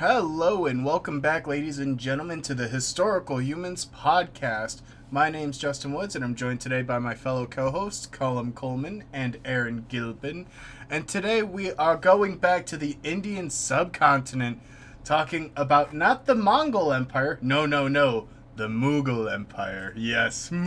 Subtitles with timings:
[0.00, 4.80] Hello and welcome back, ladies and gentlemen, to the Historical Humans podcast.
[5.10, 9.36] My name's Justin Woods, and I'm joined today by my fellow co-hosts, Colum Coleman and
[9.44, 10.46] Aaron Gilpin.
[10.88, 14.62] And today we are going back to the Indian subcontinent,
[15.04, 18.26] talking about not the Mongol Empire, no, no, no,
[18.56, 19.92] the Mughal Empire.
[19.94, 20.50] Yes.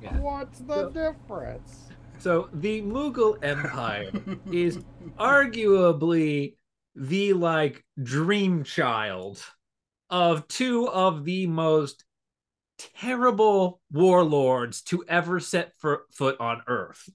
[0.00, 0.18] Yeah.
[0.18, 1.88] What's the difference?
[2.18, 4.10] So the Mughal Empire
[4.50, 4.78] is
[5.16, 6.54] arguably
[6.94, 9.42] the like dream child
[10.10, 12.04] of two of the most
[12.98, 17.08] terrible warlords to ever set for, foot on Earth.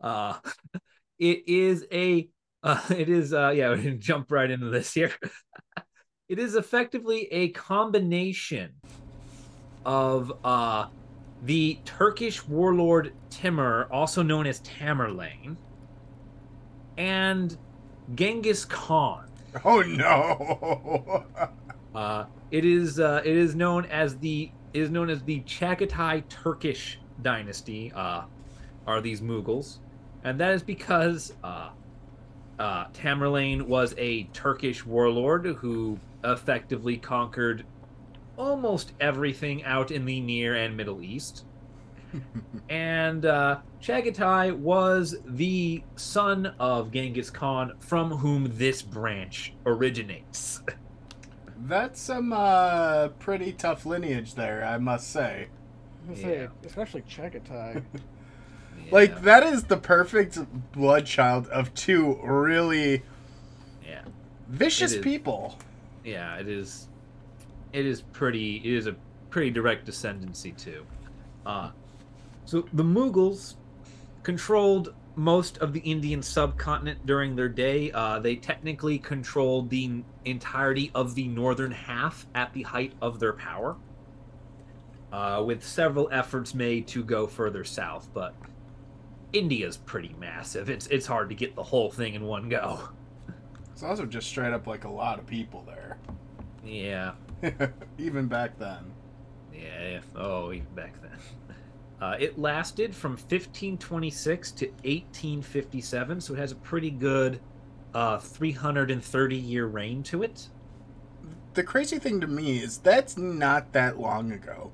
[0.00, 0.38] Uh,
[1.18, 2.28] it is a
[2.62, 5.12] uh, it is uh yeah, we jump right into this here.
[6.28, 8.72] it is effectively a combination
[9.84, 10.86] of uh
[11.44, 15.56] the Turkish warlord Timur, also known as Tamerlane,
[16.96, 17.56] and
[18.14, 19.28] Genghis Khan.
[19.64, 21.24] oh no.
[21.94, 27.00] Uh, it is uh, it is known as the is known as the Chagatai Turkish
[27.22, 27.90] dynasty.
[27.92, 28.22] Uh,
[28.86, 29.78] are these Mughals,
[30.22, 31.70] and that is because uh,
[32.58, 37.64] uh, Tamerlane was a Turkish warlord who effectively conquered
[38.36, 41.44] almost everything out in the Near and Middle East.
[42.68, 50.62] And uh, Chagatai was the son of Genghis Khan, from whom this branch originates.
[51.60, 55.48] That's some uh, pretty tough lineage there, I must say.
[56.06, 56.46] I was say, Yeah.
[56.64, 57.82] especially Chagatai.
[58.90, 60.38] Like that is the perfect
[60.72, 63.02] blood child of two really
[63.86, 64.02] yeah.
[64.48, 65.58] vicious people.
[66.04, 66.88] yeah it is
[67.74, 68.96] it is pretty it is a
[69.28, 70.86] pretty direct descendancy too
[71.44, 71.70] uh
[72.48, 73.56] so the mughals
[74.22, 80.90] controlled most of the indian subcontinent during their day uh they technically controlled the entirety
[80.94, 83.76] of the northern half at the height of their power
[85.12, 88.34] uh with several efforts made to go further south but
[89.34, 92.88] india's pretty massive it's it's hard to get the whole thing in one go
[93.72, 95.98] It's also just straight up like a lot of people there.
[96.64, 97.12] yeah
[97.98, 98.92] Even back then.
[99.54, 100.00] Yeah.
[100.16, 101.47] Oh, even back then.
[102.00, 107.40] Uh, it lasted from 1526 to 1857, so it has a pretty good
[107.94, 110.48] uh, 330 year reign to it.
[111.54, 114.70] The crazy thing to me is that's not that long ago.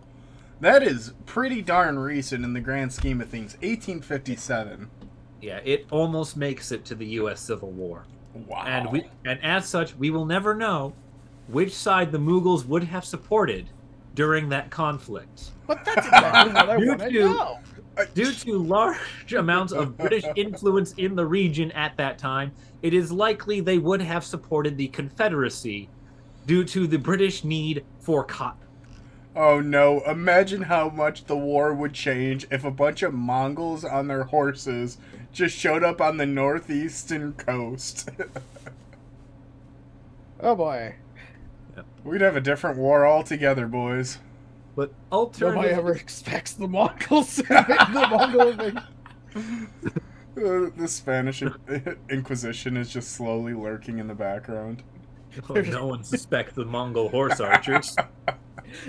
[0.61, 3.55] That is pretty darn recent in the grand scheme of things.
[3.55, 4.91] 1857.
[5.41, 7.41] Yeah, it almost makes it to the U.S.
[7.41, 8.65] Civil War, Wow.
[8.67, 10.95] and we and as such, we will never know
[11.49, 13.69] which side the Mughals would have supported
[14.15, 15.51] during that conflict.
[15.67, 17.59] But that's exactly what I want to know.
[18.15, 22.53] Due to large amounts of British influence in the region at that time,
[22.83, 25.89] it is likely they would have supported the Confederacy
[26.47, 28.61] due to the British need for cotton.
[29.37, 34.07] Oh no, imagine how much the war would change if a bunch of Mongols on
[34.07, 34.99] their horses
[35.33, 38.11] just showed up on the northeastern coast.
[40.41, 40.97] Oh boy.
[42.04, 44.19] We'd have a different war altogether, boys.
[44.76, 44.92] But
[45.54, 48.82] Nobody ever expects the Mongols to make the Mongol invasion.
[50.37, 51.42] Uh, the Spanish
[52.10, 54.82] Inquisition is just slowly lurking in the background.
[55.48, 57.97] oh, no one suspects the Mongol horse archers.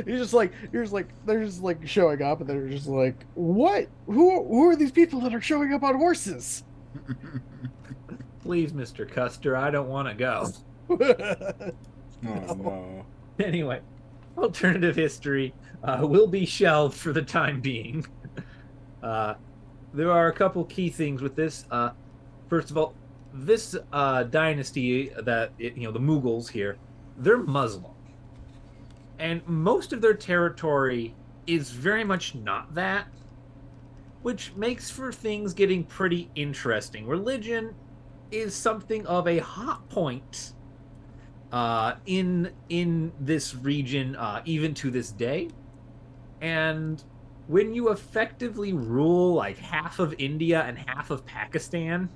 [0.06, 3.24] You're just like you're just like they're just like showing up and they're just like
[3.36, 3.88] what?
[4.08, 6.64] Who who are these people that are showing up on horses?
[8.42, 9.08] Please, Mr.
[9.08, 10.50] Custer, I don't want to go.
[12.24, 13.06] Oh no.
[13.40, 13.82] Anyway,
[14.38, 15.54] alternative history
[15.84, 18.06] uh, will be shelved for the time being.
[19.04, 19.36] Uh,
[19.94, 21.66] there are a couple key things with this.
[21.70, 21.92] Uh,
[22.50, 22.96] first of all,
[23.32, 26.80] this uh, dynasty that it, you know the Mughals here,
[27.18, 27.92] they're Muslim,
[29.20, 31.14] and most of their territory
[31.46, 33.08] is very much not that,
[34.24, 37.06] which makes for things getting pretty interesting.
[37.06, 37.76] Religion
[38.32, 40.54] is something of a hot point
[41.56, 45.48] uh, in in this region, uh, even to this day.
[46.42, 47.02] And
[47.48, 52.10] when you effectively rule like half of India and half of Pakistan,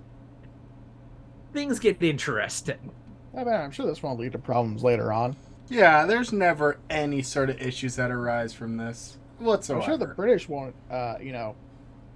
[1.53, 2.91] things get interesting.
[3.33, 5.37] I mean, I'm sure this won't lead to problems later on.
[5.69, 9.81] Yeah, there's never any sort of issues that arise from this whatsoever.
[9.81, 11.55] I'm sure the British won't, uh, you know,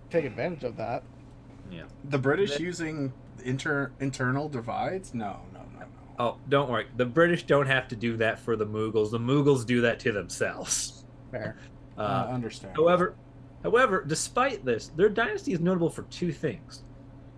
[0.10, 1.04] take advantage of that.
[1.72, 1.84] Yeah.
[2.04, 3.14] The British The- using
[3.46, 5.14] inter internal divides?
[5.14, 5.38] No.
[6.24, 6.88] Oh, don't worry.
[6.96, 9.12] The British don't have to do that for the Mughals.
[9.12, 11.04] The Mughals do that to themselves.
[11.32, 11.58] Fair.
[11.96, 12.76] Uh, Uh, understand.
[12.76, 13.14] However,
[13.62, 16.82] however, despite this, their dynasty is notable for two things.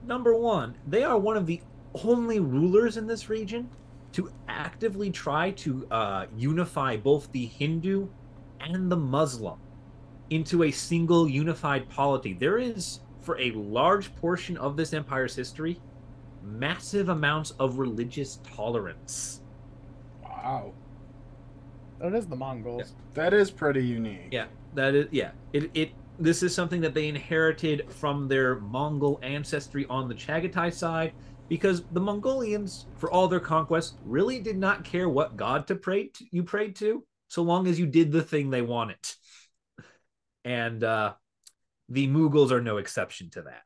[0.06, 1.60] Number one, they are one of the
[2.06, 3.70] only rulers in this region
[4.14, 8.08] to actively try to uh, unify both the Hindu
[8.62, 9.60] and the Muslim
[10.30, 12.32] into a single unified polity.
[12.32, 15.82] There is, for a large portion of this empire's history,
[16.46, 19.42] massive amounts of religious tolerance.
[20.24, 20.74] Wow.
[22.00, 22.94] That is the Mongols.
[23.14, 24.30] That is pretty unique.
[24.32, 25.32] Yeah, that is yeah.
[25.54, 30.74] It it this is something that they inherited from their Mongol ancestry on the Chagatai
[30.74, 31.14] side
[31.50, 36.08] because the Mongolians, for all their conquests, really did not care what god to pray
[36.08, 38.98] to, you prayed to, so long as you did the thing they wanted.
[40.44, 41.14] And uh,
[41.90, 43.62] the Mughals are no exception to that.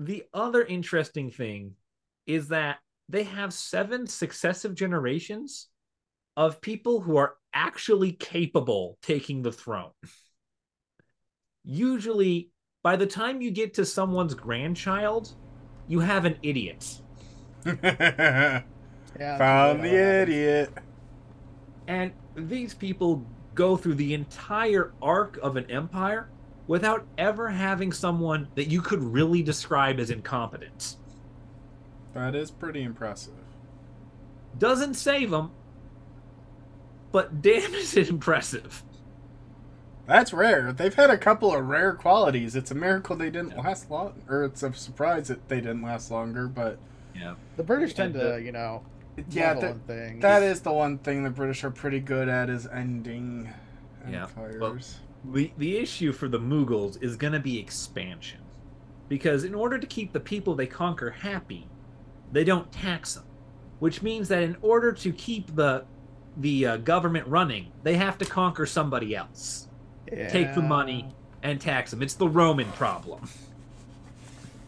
[0.00, 1.74] The other interesting thing
[2.26, 5.68] is that they have seven successive generations
[6.36, 9.90] of people who are actually capable taking the throne.
[11.64, 12.50] Usually,
[12.82, 15.34] by the time you get to someone's grandchild,
[15.86, 17.02] you have an idiot.
[19.18, 19.38] Yeah.
[19.38, 20.22] Found the yeah.
[20.22, 20.70] idiot.
[21.88, 26.30] And these people go through the entire arc of an empire
[26.70, 30.94] without ever having someone that you could really describe as incompetent.
[32.14, 33.34] That is pretty impressive.
[34.56, 35.50] Doesn't save them,
[37.10, 38.84] but damn is it impressive.
[40.06, 40.72] That's rare.
[40.72, 42.54] They've had a couple of rare qualities.
[42.54, 43.62] It's a miracle they didn't Yeah.
[43.62, 46.46] last long, or it's a surprise that they didn't last longer.
[46.46, 46.78] But
[47.16, 47.34] Yeah.
[47.56, 48.84] The British tend And to, you know,
[49.28, 52.48] yeah, level that, on that is the one thing the British are pretty good at
[52.48, 53.52] is ending
[54.08, 55.00] Yeah, empires.
[55.24, 58.40] The, the issue for the Mughals is going to be expansion.
[59.08, 61.68] Because in order to keep the people they conquer happy,
[62.32, 63.24] they don't tax them.
[63.80, 65.84] Which means that in order to keep the
[66.36, 69.68] the uh, government running, they have to conquer somebody else
[70.10, 71.08] take the money.
[71.42, 72.02] and tax them.
[72.02, 73.28] It's the Roman problem.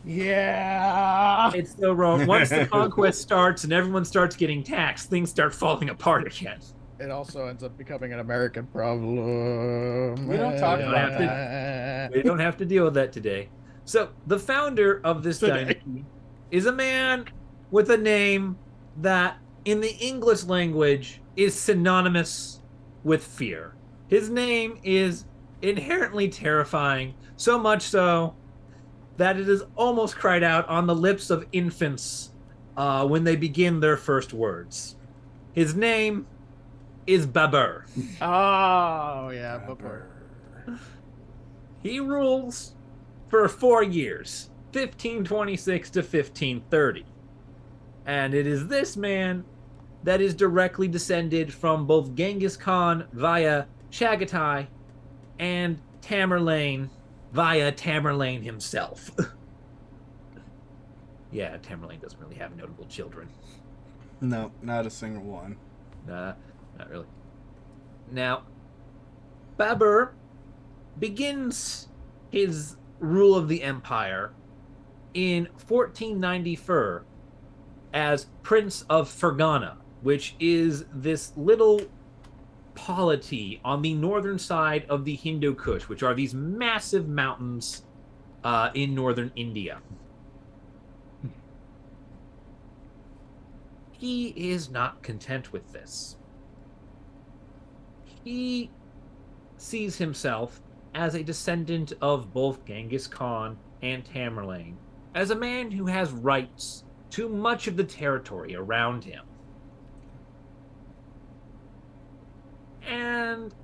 [0.05, 1.52] Yeah.
[1.55, 2.26] It's the Rome.
[2.26, 6.58] Once the conquest starts and everyone starts getting taxed, things start falling apart again.
[7.02, 10.28] It also ends up becoming an American problem.
[10.28, 12.12] We don't talk about it.
[12.14, 13.49] We don't have to deal with that today.
[13.84, 15.64] So the founder of this Today.
[15.64, 16.04] dynasty
[16.52, 17.25] is a man
[17.72, 18.56] with a name
[18.99, 22.60] that, in the English language, is synonymous
[23.02, 23.75] with fear.
[24.06, 25.25] His name is
[25.62, 28.37] inherently terrifying, so much so
[29.16, 32.31] that it is almost cried out on the lips of infants
[32.76, 34.96] uh, when they begin their first words.
[35.52, 36.26] His name
[37.06, 37.84] is Babur.
[38.20, 40.04] Oh yeah, Babur.
[41.82, 42.75] He rules
[43.28, 47.04] for four years, 1526 to 1530.
[48.06, 49.44] And it is this man
[50.04, 54.69] that is directly descended from both Genghis Khan via Chagatai
[55.38, 56.88] and Tamerlane
[57.32, 59.10] via Tamerlane himself.
[61.32, 63.28] yeah, Tamerlane doesn't really have notable children.
[64.20, 65.56] No, not a single one.
[66.06, 66.34] Nah,
[66.82, 67.06] not really.
[68.11, 68.43] Now,
[69.56, 70.11] Babur
[70.99, 71.88] begins
[72.31, 74.32] his rule of the empire
[75.14, 77.05] in 1494
[77.94, 81.82] as Prince of Fergana, which is this little
[82.75, 87.84] polity on the northern side of the Hindu Kush, which are these massive mountains
[88.43, 89.81] uh, in northern India.
[93.93, 96.17] He is not content with this.
[98.24, 98.70] He
[99.56, 100.60] sees himself
[100.94, 104.76] as a descendant of both Genghis Khan and Tamerlane,
[105.14, 109.24] as a man who has rights to much of the territory around him.
[112.86, 113.55] And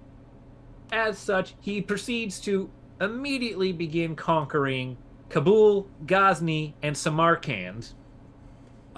[0.90, 4.96] as such, he proceeds to immediately begin conquering
[5.28, 7.92] Kabul, Ghazni, and Samarkand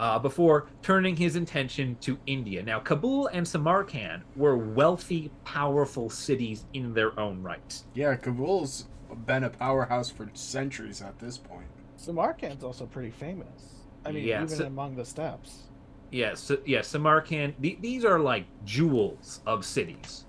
[0.01, 2.63] uh, before turning his attention to India.
[2.63, 7.83] Now, Kabul and Samarkand were wealthy, powerful cities in their own right.
[7.95, 8.87] Yeah, Kabul's
[9.27, 11.67] been a powerhouse for centuries at this point.
[11.99, 13.75] Samarkand's also pretty famous.
[14.07, 15.65] I mean, Yeah, even so- among the steppes.
[16.11, 17.55] Yes, yeah, Samarkand.
[17.61, 20.25] The, these are like jewels of cities,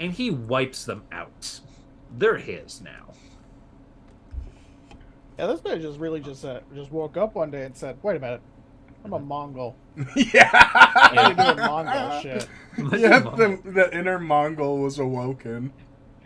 [0.00, 1.60] and he wipes them out.
[2.16, 3.12] They're his now.
[5.38, 8.16] Yeah, this guy just really just uh, just woke up one day and said, "Wait
[8.16, 8.40] a minute,
[9.04, 9.76] I'm a Mongol.
[10.16, 10.48] yeah.
[10.52, 15.72] I'm doing Mongol shit." Yeah, the, the inner Mongol was awoken.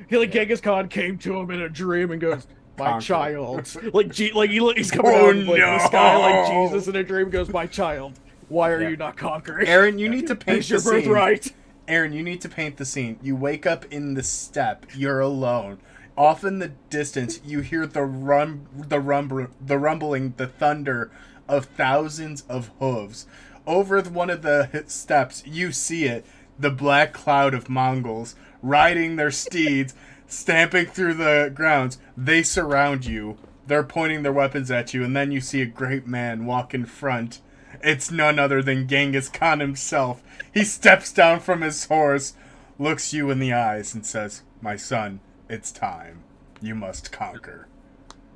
[0.09, 2.47] He like Genghis Khan came to him in a dream and goes,
[2.79, 3.05] "My Conquer.
[3.05, 6.69] child." Like, G- like he, he's coming Oh, out of like, the sky like no.
[6.69, 7.29] Jesus in a dream.
[7.29, 8.19] Goes, "My child,
[8.49, 8.89] why are Yeah.
[8.89, 11.01] you not conquering?" Aaron, you need to paint It's your the scene.
[11.05, 11.53] birthright.
[11.87, 13.19] Aaron, you need to paint the scene.
[13.23, 14.87] You wake up in the steppe.
[14.95, 15.79] You're alone.
[16.19, 21.13] Off in the distance, you hear the rum, the rumble, the rumbling, the thunder
[21.49, 23.29] of thousands of hooves.
[23.69, 26.27] Over one of the steps, you see it
[26.59, 29.95] the black cloud of Mongols riding their steeds,
[30.27, 31.99] stamping through the grounds.
[32.17, 33.39] They surround you.
[33.69, 36.85] They're pointing their weapons at you, and then you see a great man walk in
[36.85, 37.41] front.
[37.81, 40.21] It's none other than Genghis Khan himself.
[40.53, 42.33] He steps down from his horse,
[42.77, 46.23] looks you in the eyes, and says, My son, it's time.
[46.61, 47.69] You must conquer.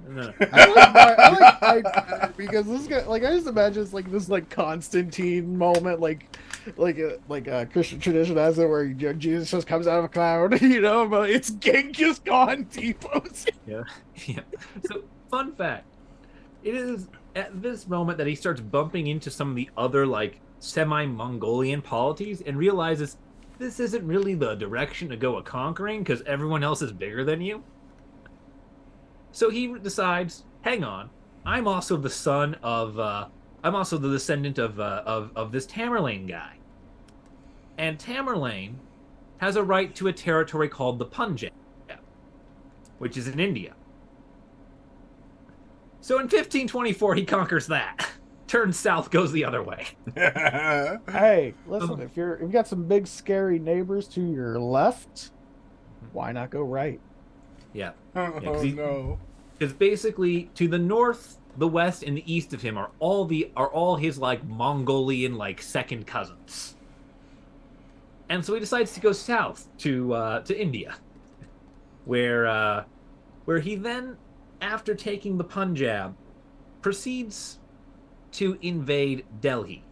[0.08, 0.34] No, no.
[0.52, 4.10] I like, I, I like I, because this guy, like, I just imagine it's like
[4.10, 6.36] this, like Constantine moment, like,
[6.76, 9.98] like a like a Christian tradition has it, where you know, Jesus just comes out
[9.98, 13.46] of a cloud, you know, but it's Genghis Khan T-pose.
[13.66, 13.82] Yeah.
[14.26, 14.40] yeah.
[14.84, 15.86] So, fun fact
[16.62, 20.40] it is at this moment that he starts bumping into some of the other, like,
[20.60, 23.16] semi Mongolian polities and realizes
[23.58, 27.40] this isn't really the direction to go a conquering because everyone else is bigger than
[27.40, 27.62] you.
[29.32, 31.10] So he decides, hang on,
[31.44, 33.28] I'm also the son of, uh,
[33.64, 36.56] I'm also the descendant of, uh, of, of this Tamerlane guy.
[37.78, 38.74] And Tamerlane
[39.38, 41.52] has a right to a territory called the Punjab,
[42.98, 43.74] which is in India.
[46.00, 48.08] So in 1524, he conquers that.
[48.52, 49.86] Turns south, goes the other way.
[50.14, 55.30] Hey, listen, Um, if you're if you got some big scary neighbors to your left,
[56.12, 57.00] why not go right?
[57.72, 57.92] Yeah.
[58.14, 59.18] oh 'cause he- no.
[59.58, 63.50] Because basically, to the north, the west, and the east of him are all the
[63.56, 66.76] are all his like Mongolian like second cousins.
[68.28, 70.96] And so he decides to go south to uh, to India,
[72.04, 72.84] where uh,
[73.46, 74.18] where he then,
[74.60, 76.14] after taking the Punjab,
[76.82, 77.58] proceeds
[78.32, 79.84] to invade Delhi.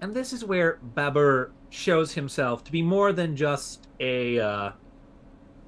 [0.00, 4.72] And this is where Babur shows himself to be more than just a uh,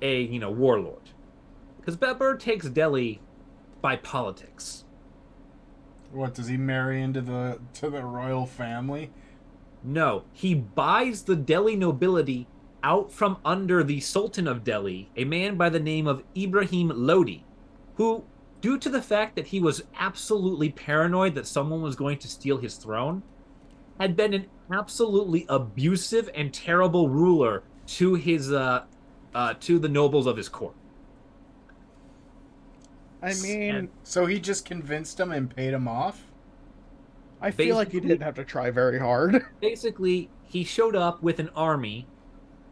[0.02, 1.10] a you know warlord
[1.78, 3.20] because Babur takes Delhi
[3.80, 4.84] by politics.
[6.12, 9.10] What does he marry into the to the royal family?
[9.82, 12.48] No, he buys the Delhi nobility
[12.82, 17.44] out from under the Sultan of Delhi, a man by the name of Ibrahim Lodi,
[17.94, 18.24] who,
[18.66, 22.58] due to the fact that he was absolutely paranoid that someone was going to steal
[22.58, 23.22] his throne,
[24.00, 28.82] had been an absolutely abusive and terrible ruler to his uh,
[29.36, 30.74] uh, to the nobles of his court.
[33.22, 36.24] I mean, And- So he just convinced him and paid him off?
[37.40, 39.46] I feel like basically- didn't have to try very hard.
[39.60, 42.08] basically he showed up with an army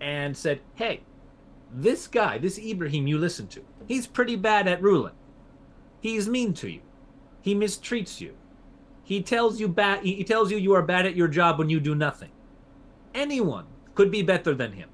[0.00, 1.02] and said, "Hey,
[1.72, 5.12] this guy, this Ibrahim you listen to, he's pretty bad at ruling.
[6.04, 6.82] He's mean to you.
[7.40, 8.34] He mistreats you.
[9.04, 11.70] He tells you bad he he tells you you are bad at your job when
[11.70, 12.28] you do nothing.
[13.14, 14.90] Anyone could be better than him.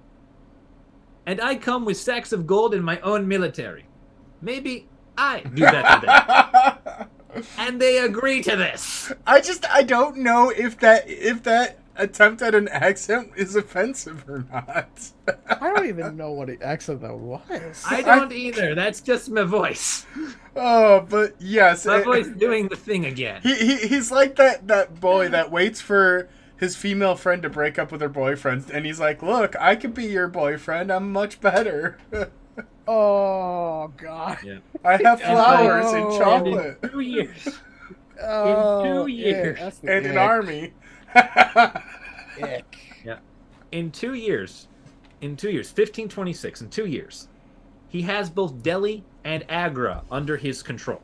[1.26, 3.86] And I come with sacks of gold and my own military.
[4.40, 4.86] Maybe
[5.18, 7.08] I do better than him.
[7.58, 9.12] And they agree to this.
[9.26, 14.28] I just I don't know if that if that attempt at an accent is offensive
[14.28, 14.88] or not.
[15.48, 17.84] I don't even know what accent that was.
[17.88, 18.74] I don't either.
[18.74, 20.06] That's just my voice.
[20.56, 23.40] oh, but yes, My it- voice doing the thing again.
[23.42, 27.78] He, he he's like that that boy that waits for his female friend to break
[27.78, 30.90] up with her boyfriend, and he's like, "Look, I could be your boyfriend.
[30.92, 31.98] I'm much better.
[32.88, 34.38] Oh God.
[34.44, 34.58] Yeah.
[34.84, 36.18] I have flowers and Oh.
[36.18, 37.48] chocolate In two years.
[38.20, 39.58] Oh, two yeah, years.
[39.60, 40.72] that's the and an army."
[41.14, 42.76] Ick.
[43.72, 44.66] In two years,
[45.20, 47.28] in two years, 1526, in two years,
[47.88, 51.02] he has both Delhi and Agra under his control.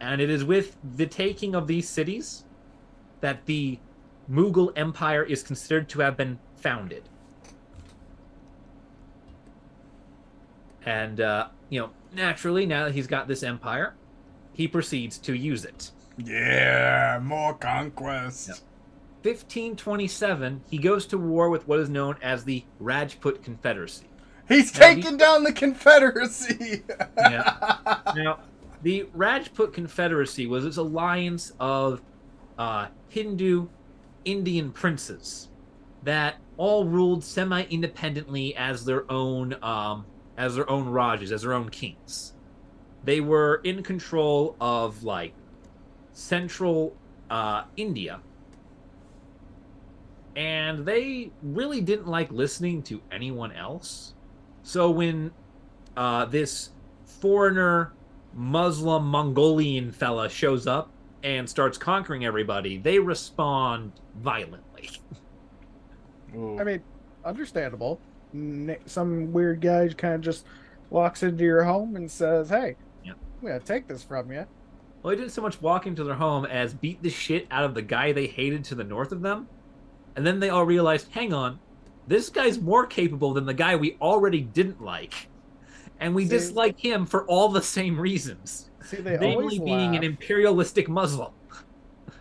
[0.00, 2.44] And it is with the taking of these cities
[3.20, 3.78] that the
[4.30, 7.04] Mughal Empire is considered to have been founded.
[10.84, 13.94] And, uh, you know, naturally, now that he's got this empire,
[14.52, 15.90] he proceeds to use it.
[16.18, 18.48] yeah, more conquest.
[18.48, 18.58] Yep.
[19.26, 24.06] 1527, he goes to war with what is known as the Rajput Confederacy.
[24.48, 26.82] He's Now, taking down the Confederacy.
[27.16, 28.02] Yeah.
[28.14, 28.38] Now,
[28.82, 32.00] the Rajput Confederacy was this alliance of
[32.56, 33.68] uh, Hindu
[34.24, 35.48] Indian princes
[36.04, 40.06] that all ruled semi-independently as their own um,
[40.38, 42.32] as their own rajas, as their own kings.
[43.04, 45.32] They were in control of like
[46.12, 46.94] central
[47.28, 48.20] uh, India,
[50.36, 54.12] and they really didn't like listening to anyone else.
[54.62, 55.32] So when
[55.96, 56.70] uh, this
[57.06, 57.92] foreigner
[58.34, 60.90] Muslim Mongolian fella shows up
[61.22, 64.90] and starts conquering everybody, they respond violently.
[66.34, 66.82] I mean,
[67.24, 67.98] understandable.
[68.84, 70.44] Some weird guy kind of just
[70.90, 73.16] walks into your home and says, "Hey, Yep.
[73.40, 74.44] I'm gonna take this from you."
[75.02, 77.74] Well, they didn't so much walk into their home as beat the shit out of
[77.74, 79.48] the guy they hated to the north of them.
[80.16, 81.60] And then they all realized, hang on,
[82.06, 85.28] this guy's more capable than the guy we already didn't like.
[86.00, 88.70] And we See- dislike him for all the same reasons.
[88.84, 89.96] See, they namely always being laugh.
[89.96, 91.32] an imperialistic Muslim.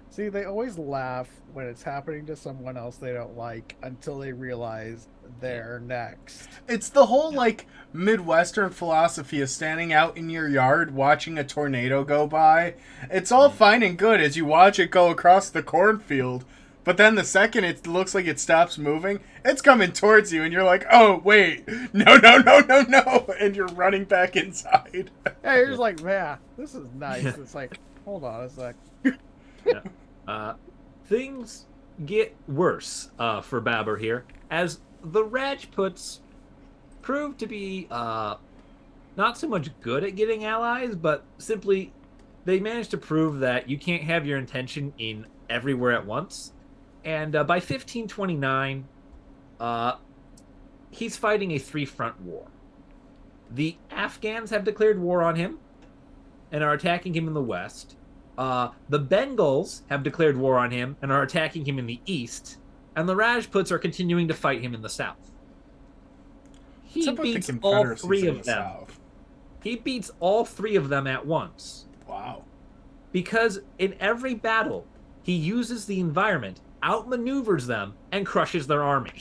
[0.10, 4.32] See, they always laugh when it's happening to someone else they don't like until they
[4.32, 5.08] realize
[5.42, 6.48] they're next.
[6.68, 12.04] It's the whole like Midwestern philosophy of standing out in your yard watching a tornado
[12.04, 12.76] go by.
[13.12, 13.56] It's all mm.
[13.56, 16.46] fine and good as you watch it go across the cornfield,
[16.86, 20.54] but then the second it looks like it stops moving, it's coming towards you, and
[20.54, 25.12] you're like, "Oh wait, no, no, no, no, no!" And you're running back inside.
[25.44, 27.26] Hey, you're just like, man, this is nice.
[27.26, 28.76] It's like, hold on a sec.
[30.28, 30.56] Uh,
[31.06, 31.68] things
[32.04, 36.22] get worse uh, for Babur here, as the Rajputs
[37.04, 38.36] prove to be uh,
[39.16, 41.94] not so much good at getting allies, but simply
[42.46, 46.54] they manage to prove that you can't have your intention in everywhere at once.
[47.06, 48.86] And uh, by 1529,
[49.60, 49.96] uh,
[50.90, 52.48] he's fighting a three front war.
[53.52, 55.60] The Afghans have declared war on him
[56.52, 57.96] and are attacking him in the west.
[58.38, 62.58] Uh, the Bengals have declared war on him and are attacking him in the east,
[62.96, 65.32] and the Rajputs are continuing to fight him in the south.
[66.84, 68.64] He What's up with the beats all three of the them.
[68.64, 69.00] South?
[69.64, 72.44] He beats all three of them at once Wow.
[73.12, 74.86] because in every battle,
[75.24, 79.12] he uses the environment, outmaneuvers them, and crushes their army.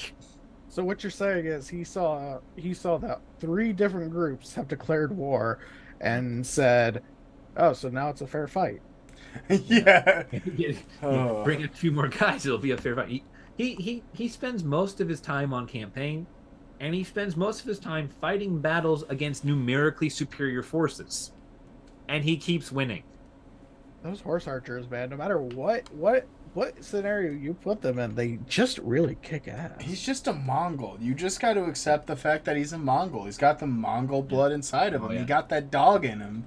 [0.68, 5.16] So what you're saying is he saw he saw that three different groups have declared
[5.16, 5.61] war
[6.00, 7.02] and said,
[7.56, 8.83] "Oh, so now it's a fair fight."
[9.49, 10.25] yeah.
[11.02, 11.44] Oh.
[11.44, 13.09] Bring a few more guys; it'll be a fair fight.
[13.09, 13.25] He,
[13.56, 16.26] he he he spends most of his time on campaign,
[16.80, 21.30] and he spends most of his time fighting battles against numerically superior forces,
[22.09, 23.04] and he keeps winning.
[24.02, 28.38] Those horse archers, man, no matter what what what scenario you put them in, they
[28.49, 29.73] just really kick ass.
[29.80, 30.96] He's just a Mongol.
[31.00, 33.24] You just got to accept the fact that he's a Mongol.
[33.24, 35.12] He's got the Mongol blood inside of Oh, him.
[35.14, 35.18] yeah.
[35.20, 36.44] He got that dog in him.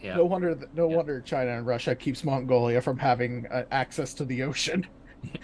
[0.00, 0.16] Yeah.
[0.16, 0.96] No wonder that, no Yeah.
[0.96, 4.86] wonder China and Russia keeps Mongolia from having uh, access to the ocean.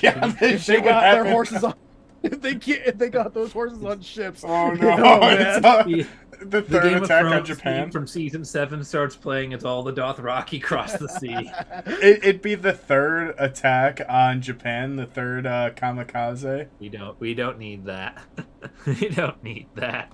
[0.00, 1.74] Yeah, if they got their horses on
[2.22, 4.44] if they get if they got those horses on ships.
[4.46, 4.96] Oh you no!
[4.96, 5.64] know, it's man.
[5.64, 6.06] all-
[6.40, 7.90] The- the The third Game of attack on Thrones Japan.
[7.90, 9.52] from season seven starts playing.
[9.52, 11.50] It's all the Dothraki cross the sea.
[11.86, 16.68] It, it'd be the third attack on Japan, the third uh, kamikaze.
[16.78, 18.22] We don't we don't need that.
[18.86, 20.12] we don't need that.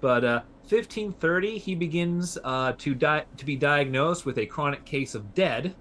[0.00, 5.14] But uh 1530 he begins uh to die to be diagnosed with a chronic case
[5.14, 5.74] of dead.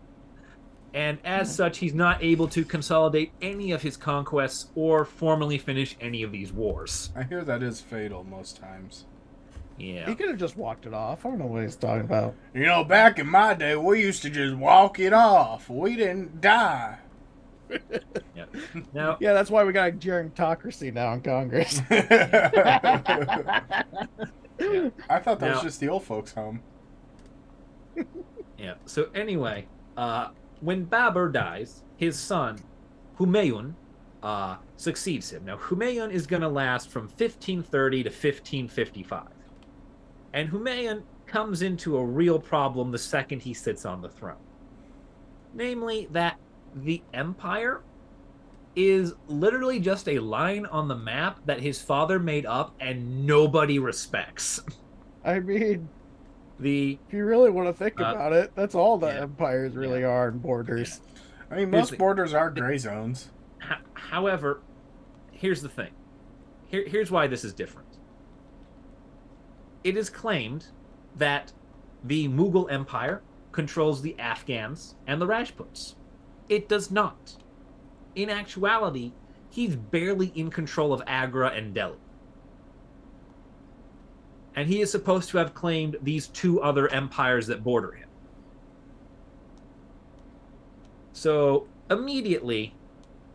[0.93, 5.95] And as such he's not able to consolidate any of his conquests or formally finish
[6.01, 7.11] any of these wars.
[7.15, 9.05] I hear that is fatal most times.
[9.81, 10.07] Yeah.
[10.07, 11.25] He could have just walked it off.
[11.25, 12.35] I don't know what he's talking about.
[12.53, 15.69] You know, back in my day, we used to just walk it off.
[15.69, 16.99] We didn't die.
[18.35, 18.45] yeah.
[18.93, 21.81] Now Yeah, that's why we got a gerontocracy now in Congress.
[21.89, 21.99] I
[25.19, 26.61] thought that was just the old folks' home.
[28.57, 28.75] Yeah.
[28.85, 29.65] So anyway,
[29.97, 32.59] uh, when Babur dies, his son
[33.17, 33.73] Humayun
[34.21, 35.45] uh, succeeds him.
[35.45, 39.23] Now Humayun is going to last from 1530 to 1555,
[40.33, 44.35] and Humayun comes into a real problem the second he sits on the throne.
[45.53, 46.37] Namely, that
[46.75, 47.81] the empire
[48.75, 53.79] is literally just a line on the map that his father made up and nobody
[53.79, 54.61] respects.
[55.25, 55.89] I mean,
[56.59, 59.21] The if you really want to think Uh, about it, that's all the yeah.
[59.23, 61.01] empires really are in borders.
[61.49, 63.29] I mean, most the- borders are gray zones.
[63.93, 64.61] However,
[65.31, 65.91] here's the thing.
[66.67, 67.87] Here, here's why this is different.
[69.83, 70.67] It is claimed
[71.15, 71.51] that
[72.03, 75.95] the Mughal Empire controls the Afghans and the Rajputs.
[76.49, 77.37] It does not.
[78.15, 79.13] In actuality,
[79.49, 81.97] he's barely in control of Agra and Delhi.
[84.55, 88.09] And he is supposed to have claimed these two other empires that border him.
[91.13, 92.73] So, immediately,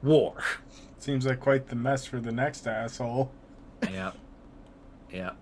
[0.02, 0.42] war.
[0.98, 3.30] Seems like quite the mess for the next asshole.
[3.90, 4.12] yeah.
[5.10, 5.32] Yeah.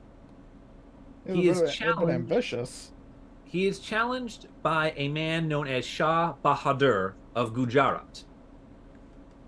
[1.27, 2.13] It He is bit- challenged.
[2.13, 2.91] ambitious.
[3.45, 8.25] He is challenged by a man known as Shah Bahadur of Gujarat.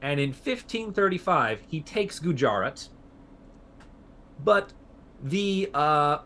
[0.00, 2.88] And in 1535, he takes Gujarat.
[4.44, 4.72] But
[5.22, 6.18] the uh,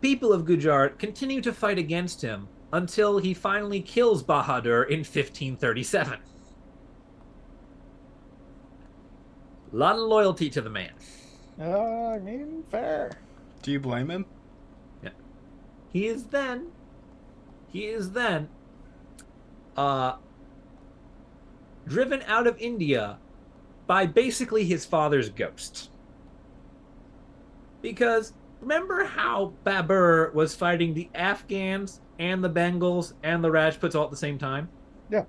[0.00, 6.18] people of Gujarat continue to fight against him until he finally kills Bahadur in 1537.
[9.72, 10.92] A lot of loyalty to the man.
[11.60, 13.12] Uh, I mean, fair.
[13.62, 14.24] Do you blame him?
[15.92, 16.68] He is then,
[17.68, 18.48] he is then
[19.76, 20.16] uh,
[21.86, 23.18] driven out of India
[23.86, 25.90] by basically his father's ghost.
[27.80, 34.04] Because remember how Babur was fighting the Afghans and the Bengals and the Rajputs all
[34.04, 34.68] at the same time?
[35.10, 35.24] Yeah.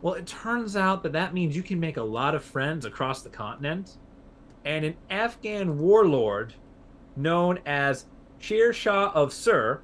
[0.00, 3.22] Well, it turns out that that means you can make a lot of friends across
[3.22, 3.96] the continent.
[4.64, 6.54] And an Afghan warlord
[7.16, 8.06] known as
[8.38, 9.80] Sher Shah of Sur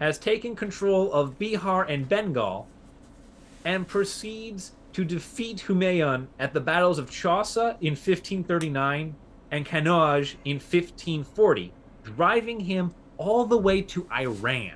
[0.00, 2.66] has taken control of Bihar and Bengal
[3.64, 9.14] and proceeds to defeat Humayun at the battles of Chausa in 1539
[9.50, 14.72] and Kanauj in 1540, driving him all the way to Iran.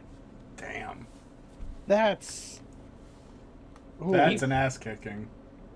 [0.56, 1.06] Damn.
[1.86, 2.60] That's.
[4.04, 5.28] Ooh, That's an ass kicking.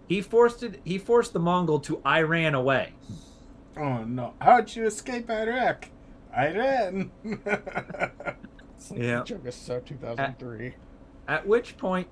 [0.09, 2.93] He forced it, he forced the Mongol to Iran away.
[3.77, 4.35] Oh no.
[4.41, 5.89] How'd you escape Iraq?
[6.37, 7.11] Iran.
[8.83, 9.23] it's like Yeah.
[9.23, 10.75] Joke is 2003.
[11.29, 12.09] At which point,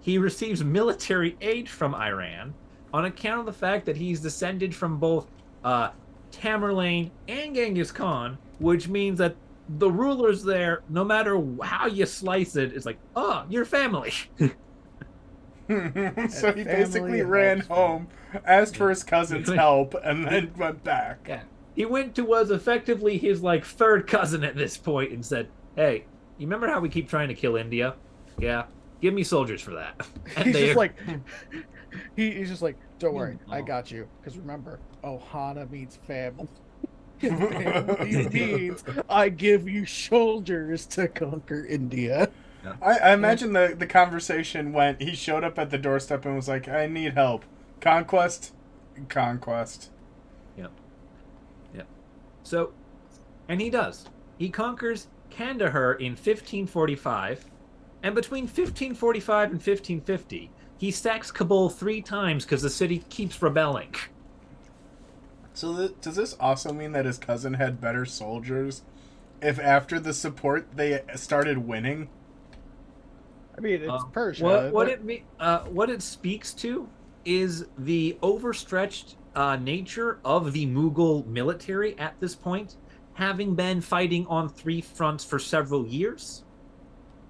[0.00, 2.54] he receives military aid from Iran
[2.92, 5.26] on account of the fact that he's descended from both
[5.62, 5.90] uh,
[6.32, 9.36] Tamerlane and Genghis Khan, which means that
[9.68, 14.12] the rulers there, no matter how you slice it, it's like, oh, your family.
[16.30, 18.08] so he basically ran home,
[18.44, 21.18] asked for his cousin's help, and then went back.
[21.28, 21.42] Yeah.
[21.76, 26.04] He went to was effectively his like third cousin at this point and said, "Hey,
[26.38, 27.94] you remember how we keep trying to kill India?
[28.38, 28.64] Yeah,
[29.00, 30.06] give me soldiers for that."
[30.36, 30.94] And He's they- just like.
[32.14, 33.64] He, he's just like, don't worry, I Oh.
[33.64, 34.06] got you.
[34.20, 36.46] Because remember, Ohana means family.
[37.20, 42.30] family means I give you soldiers to conquer India.
[42.80, 45.00] I, I imagine the, the conversation went.
[45.02, 47.44] He showed up at the doorstep and was like, "I need help.
[47.80, 48.52] Conquest,
[49.08, 49.90] conquest."
[50.56, 50.70] Yep.
[51.74, 51.86] Yep.
[52.44, 52.72] So,
[53.48, 54.06] and he does.
[54.38, 57.46] He conquers Kandahar in 1545,
[58.02, 63.94] and between 1545 and 1550, he sacks Kabul three times because the city keeps rebelling.
[65.52, 68.82] So th- does this also mean that his cousin had better soldiers?
[69.42, 72.08] If after the support they started winning,
[73.56, 74.44] I mean, it's Uh, Persia.
[74.44, 76.88] What what it me- uh, what it speaks to
[77.24, 82.76] is the overstretched uh, nature of the Mughal military at this point,
[83.20, 86.42] having been fighting on three fronts for several years,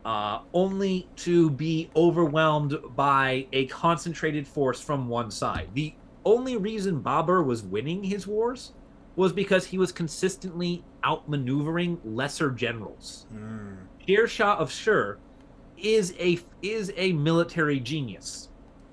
[0.04, 5.68] uh, only to be overwhelmed by a concentrated force from one side.
[5.74, 5.92] The
[6.24, 8.72] only reason Babur was winning his wars
[9.16, 13.26] was because he was consistently outmaneuvering lesser generals.
[13.32, 13.74] Hmm.
[14.06, 15.18] Sher Shah of Shur
[15.76, 18.48] is a is a military genius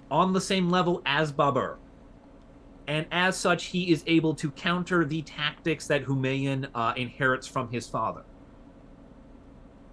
[0.10, 1.77] on the same level as Babur.
[2.88, 7.69] And as such, he is able to counter the tactics that Humayun uh, inherits from
[7.69, 8.23] his father.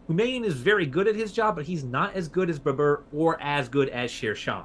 [0.09, 3.41] Humayun is very good at his job, but he's not as good as Babur or
[3.41, 4.65] as good as Sher Shah.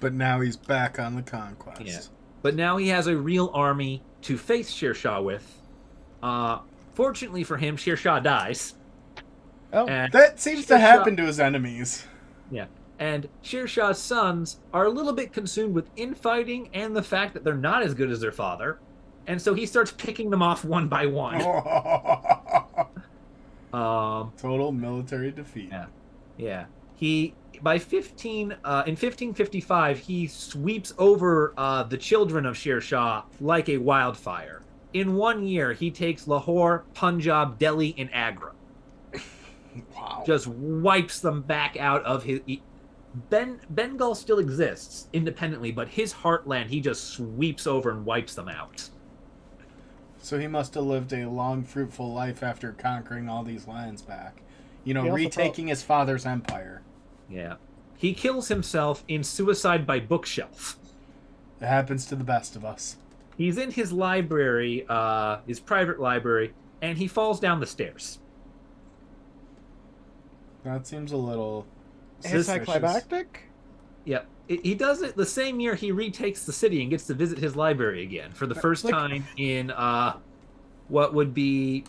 [0.00, 1.82] but now he's back on the conquest.
[1.84, 2.00] Yeah.
[2.42, 5.60] But now he has a real army to face Sher Shah with.
[6.22, 6.60] Uh,
[6.94, 8.74] fortunately for him, Sher Shah dies.
[9.72, 12.04] Oh, And That seems to Sher Shah- happen to his enemies.
[12.98, 17.44] And Sher Shah's sons are a little bit consumed with infighting and the fact that
[17.44, 18.78] they're not as good as their father.
[19.26, 21.40] And so he starts picking them off one by one.
[23.72, 25.68] Um, Total military defeat.
[25.70, 25.86] Yeah.
[26.38, 26.64] yeah.
[26.96, 33.24] He by 15 uh, in 1555 he sweeps over uh, the children of Sher Shah
[33.40, 34.62] like a wildfire.
[34.94, 38.52] In one year, he takes Lahore, Punjab, Delhi, and Agra.
[39.94, 40.24] Wow.
[40.26, 42.40] just wipes them back out of his.
[43.14, 48.34] He- ben Bengal still exists independently, but his heartland he just sweeps over and wipes
[48.34, 48.88] them out.
[50.20, 54.42] So he must have lived a long, fruitful life after conquering all these lands back.
[54.84, 56.82] You know, He also retaking his father's empire.
[57.30, 57.56] Yeah,
[57.96, 60.76] he kills himself in suicide by bookshelf.
[61.60, 62.96] It happens to the best of us.
[63.36, 68.18] He's in his library, uh, his private library, and he falls down the stairs.
[70.64, 71.77] That seems a little suspicious.
[72.24, 73.42] Anticlimactic.
[74.04, 74.26] Yep.
[74.48, 77.38] It- He does it the same year he retakes the city and gets to visit
[77.38, 80.16] his library again for the first like- time in uh,
[80.88, 81.84] what would be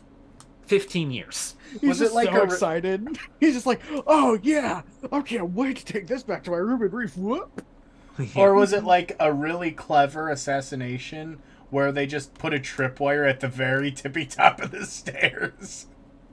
[0.68, 1.56] 15 years.
[1.80, 3.18] He's Was it just like so a excited.
[3.40, 6.82] He's just like, oh yeah, I can't wait to take this back to my room
[6.82, 7.16] and reef.
[7.18, 7.64] Whoop.
[8.36, 11.40] Or was it like a really clever assassination
[11.70, 15.88] where they just put a tripwire at the very tippy top of the stairs?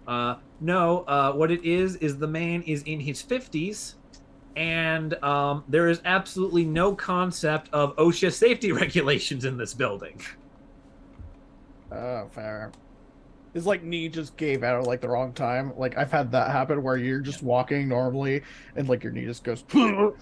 [0.06, 3.94] Uh, no, uh, what it is is the man is in his 50s,
[4.54, 10.20] and um, there is absolutely no concept of OSHA safety regulations in this building.
[11.90, 12.72] Oh, fair.
[13.54, 15.72] his like knee just gave out at like the wrong time.
[15.76, 18.42] Like I've had that happen where you're just walking normally
[18.76, 19.64] and like your knee just goes.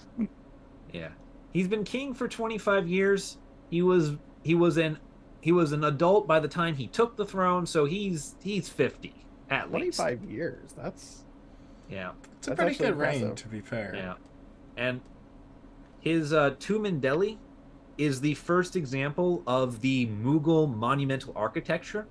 [0.92, 1.09] Yeah.
[1.53, 3.38] He's been king for 25 years.
[3.70, 4.12] He was
[4.44, 4.99] he was an
[5.40, 9.23] he was an adult by the time he took the throne, so he's he's 50
[9.50, 9.98] at least.
[9.98, 10.72] 25 years.
[10.76, 11.22] That's
[11.88, 12.12] Yeah.
[12.38, 13.94] It's a That's pretty good reign, to be fair.
[13.94, 14.14] Yeah.
[14.76, 15.00] And
[16.00, 17.38] his uh tomb in Delhi
[17.96, 22.07] is the first example of the Mughal monumental architecture.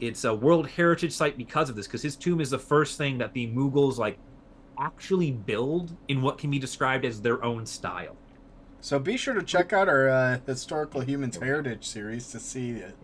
[0.00, 3.18] It's a World Heritage Site because of this, because his tomb is the first thing
[3.18, 4.18] that the Mughals like
[4.78, 8.16] actually build in what can be described as their own style.
[8.80, 12.94] So be sure to check out our uh, historical humans heritage series to see it.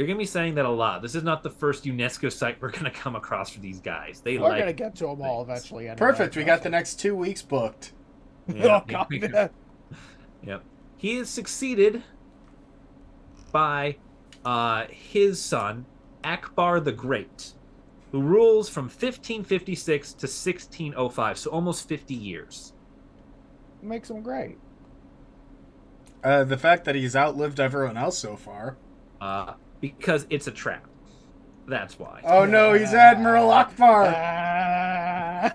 [0.00, 1.02] You're gonna be saying that a lot.
[1.02, 4.22] This is not the first UNESCO site we're gonna come across for these guys.
[4.22, 5.88] They we're like gonna get to them all eventually.
[5.88, 6.36] Anyway, Perfect.
[6.38, 7.92] We got the next two weeks booked.
[8.48, 8.80] Yeah.
[8.82, 9.50] oh god.
[10.42, 10.64] Yep.
[10.96, 12.02] He is succeeded
[13.52, 13.98] by
[14.42, 15.84] uh, his son,
[16.24, 17.52] Akbar the Great,
[18.10, 22.72] who rules from 1556 to 1605, so almost 50 years.
[23.82, 24.56] Makes him great.
[26.24, 28.78] Uh, the fact that he's outlived everyone else so far.
[29.20, 30.86] Uh, because it's a trap.
[31.66, 32.20] That's why.
[32.24, 34.12] Oh no, he's Admiral Ackbar.
[34.16, 35.54] Ah.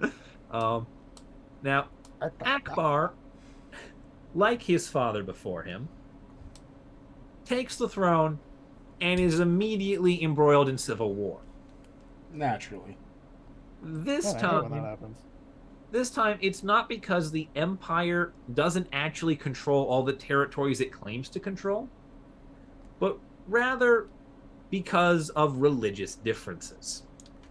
[0.50, 0.88] Um,
[1.62, 1.86] now,
[2.44, 3.12] Akbar,
[4.34, 5.88] like his father before him,
[7.44, 8.40] takes the throne
[9.00, 11.40] and is immediately embroiled in civil war.
[12.32, 12.96] Naturally.
[13.80, 15.18] This God, I when that time, happens.
[15.92, 21.28] this time it's not because the empire doesn't actually control all the territories it claims
[21.28, 21.88] to control,
[22.98, 24.08] but rather
[24.70, 27.02] because of religious differences.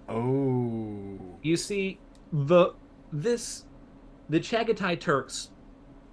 [0.07, 1.17] Oh.
[1.41, 1.99] You see,
[2.31, 2.73] the
[3.11, 3.65] this
[4.29, 5.51] the Chagatai Turks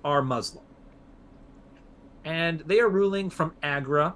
[0.04, 0.64] are Muslim,
[2.24, 4.14] and they are ruling from Agra,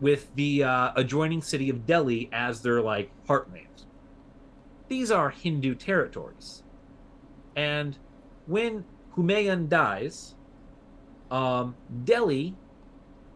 [0.00, 3.84] with the uh, adjoining city of Delhi as their like heartland.
[4.88, 6.62] These are Hindu territories,
[7.56, 7.96] and
[8.46, 8.84] when
[9.16, 10.34] Humayun dies,
[11.30, 11.74] um,
[12.04, 12.54] Delhi.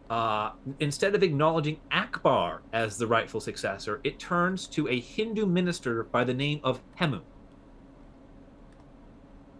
[0.09, 6.03] Uh, instead of acknowledging Akbar as the rightful successor, it turns to a Hindu minister
[6.03, 7.21] by the name of Hemu.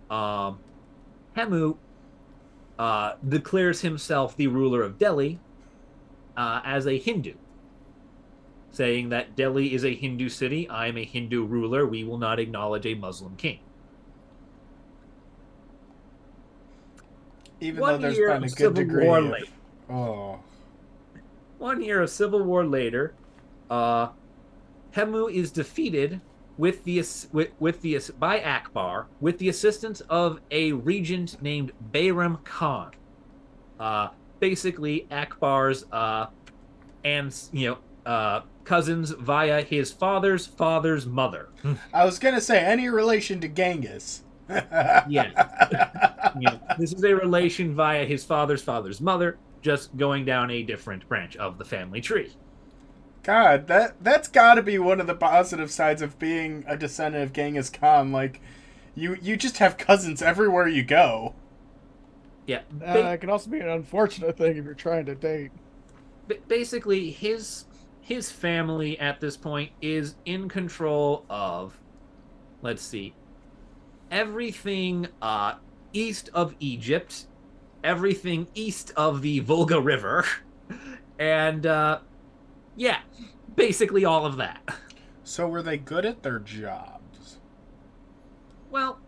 [0.10, 0.60] Um,
[1.36, 1.78] Hemu
[2.78, 5.40] uh, declares himself the ruler of Delhi
[6.38, 7.34] uh, as a Hindu,
[8.70, 10.70] saying that Delhi is a Hindu city.
[10.70, 11.88] I am a Hindu ruler.
[11.88, 13.60] We will not acknowledge a Muslim king.
[17.62, 19.26] Even One though there's year been a good civil degree war of...
[19.26, 19.48] later,
[19.90, 20.40] Oh.
[21.58, 23.14] one year of civil war later,
[23.70, 24.10] uh,
[24.96, 26.22] Hemu is defeated
[26.58, 32.44] with the with, with the by Akbar with the assistance of a regent named Bayram
[32.44, 32.92] Khan.
[33.80, 36.28] Uh, basically, Akbar's uh,
[37.04, 37.78] and you know
[38.10, 41.50] uh, cousins via his father's father's mother.
[41.94, 44.24] I was gonna say any relation to Genghis.
[45.08, 45.92] Yeah.
[46.38, 50.62] You know, this is a relation via his father's father's mother, just going down a
[50.62, 52.32] different branch of the family tree.
[53.24, 57.24] God, that that's got to be one of the positive sides of being a descendant
[57.24, 58.12] of Genghis Khan.
[58.12, 58.40] Like,
[58.94, 61.34] you you just have cousins everywhere you go.
[62.46, 65.50] Yeah, Uh, it can also be an unfortunate thing if you're trying to date.
[66.28, 67.66] ba- basically his
[68.02, 71.80] his family at this point is in control of
[72.62, 73.16] let's see
[74.12, 75.56] everything uh
[75.94, 77.26] east of Egypt
[77.86, 80.26] everything east of the Volga River
[81.20, 82.00] and uh
[82.76, 83.00] yeah
[83.56, 84.62] basically all of that
[85.24, 87.40] So were they good at their jobs?
[88.70, 89.00] well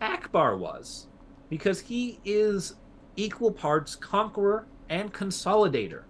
[0.00, 1.06] Akbar was
[1.48, 2.74] because he is
[3.16, 6.02] equal parts conqueror and consolidator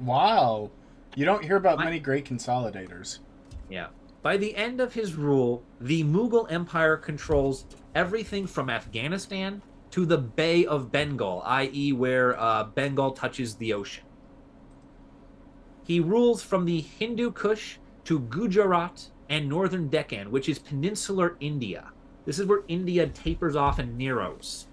[0.00, 0.70] Wow.
[1.14, 3.20] You don't hear about I- many great consolidators.
[3.70, 3.86] Yeah.
[4.22, 7.64] By the end of his rule, the Mughal Empire controls
[7.94, 9.62] everything from Afghanistan
[9.94, 14.02] to the Bay of Bengal, i.e., where uh, Bengal touches the ocean.
[15.84, 21.92] He rules from the Hindu Kush to Gujarat and northern Deccan, which is peninsular India.
[22.24, 24.66] This is where India tapers off and narrows.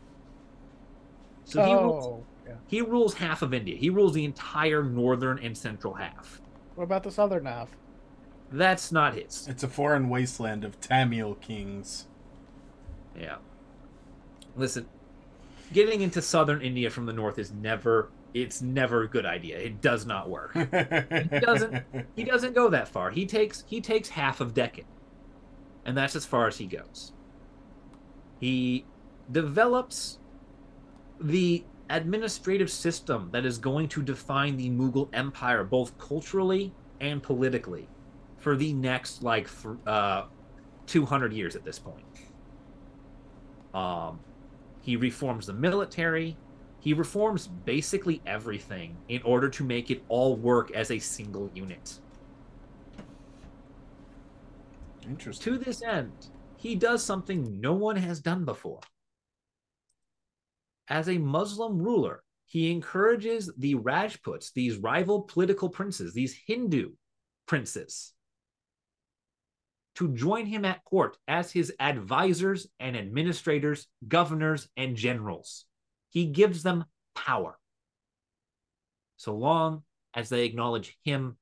[1.43, 2.55] So he, rules, oh, yeah.
[2.65, 3.77] he rules half of India.
[3.77, 6.41] He rules the entire northern and central half.
[6.73, 7.69] What about the southern half?
[8.51, 9.47] That's not his.
[9.47, 12.07] It's a foreign wasteland of Tamil kings.
[13.15, 13.35] Yeah.
[14.55, 14.87] Listen,
[15.73, 19.57] getting into southern India from the north is never it's never a good idea.
[19.57, 20.53] It does not work.
[21.41, 21.83] doesn't-
[22.15, 23.11] he doesn't go that far.
[23.11, 24.85] He takes he takes half of Deccan.
[25.85, 27.11] And that's as far as he goes.
[28.39, 28.85] He
[29.31, 30.19] develops
[31.19, 37.87] the administrative system that is going to define the Mughal empire both culturally and politically
[38.37, 40.23] for the next like th- uh,
[40.87, 42.03] 200 years at this point.
[43.73, 44.19] Um,
[44.81, 46.37] he reforms the military.
[46.79, 51.99] He reforms basically everything in order to make it all work as a single unit.
[55.07, 55.53] Interesting.
[55.53, 56.11] To this end,
[56.57, 58.79] he does something no one has done before.
[60.87, 66.91] As a Muslim ruler, he encourages the Rajputs, these rival political princes, these Hindu
[67.47, 68.13] princes,
[69.95, 75.65] to join him at court as his advisors and administrators, governors, and generals.
[76.09, 77.57] He gives them power.
[79.17, 81.37] So long as they acknowledge him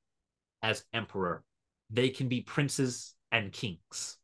[0.62, 1.42] as emperor,
[1.90, 4.16] they can be princes and kings.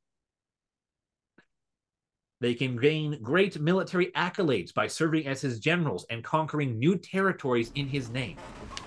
[2.41, 7.73] They can gain great military accolades by serving as his generals and conquering new territories
[7.75, 8.37] in his name.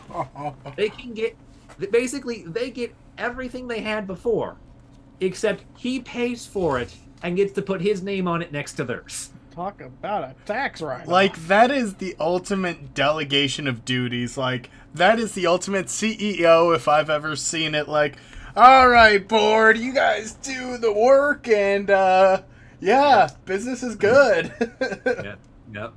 [0.76, 1.36] They can get
[1.92, 4.58] basically they get everything they had before,
[5.22, 8.84] except he pays for it and gets to put his name on it next to
[8.84, 9.32] theirs.
[9.52, 14.38] Talk about a tax write like that is the ultimate delegation of duties.
[14.38, 17.88] Like that is the ultimate CEO if I've ever seen it.
[17.88, 18.18] Like,
[18.56, 22.42] all right, board, you guys do the work, and uh,
[22.80, 24.54] yeah, business is good.
[25.06, 25.36] yeah.
[25.74, 25.94] Yep.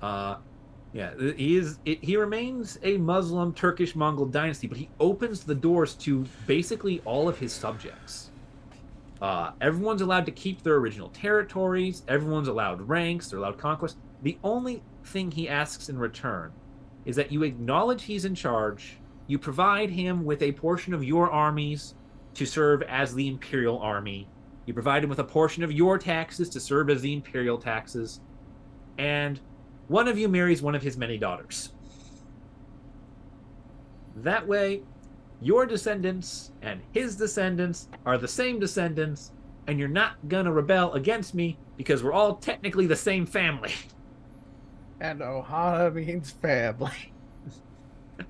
[0.00, 0.36] Uh,
[0.92, 1.12] yeah.
[1.36, 1.78] He is.
[1.84, 7.00] It, he remains a Muslim Turkish Mongol dynasty, but he opens the doors to basically
[7.04, 8.30] all of his subjects.
[9.22, 12.02] Uh, everyone's allowed to keep their original territories.
[12.08, 13.28] Everyone's allowed ranks.
[13.28, 13.96] They're allowed conquest.
[14.22, 16.52] The only thing he asks in return
[17.04, 18.98] is that you acknowledge he's in charge.
[19.28, 21.94] You provide him with a portion of your armies
[22.34, 24.28] to serve as the imperial army.
[24.66, 28.20] You provide him with a portion of your taxes to serve as the imperial taxes.
[28.98, 29.38] And
[29.86, 31.70] one of you marries one of his many daughters.
[34.16, 34.82] That way,
[35.42, 39.32] your descendants and his descendants are the same descendants,
[39.66, 43.72] and you're not gonna rebel against me because we're all technically the same family.
[45.00, 47.12] And Ohana means family.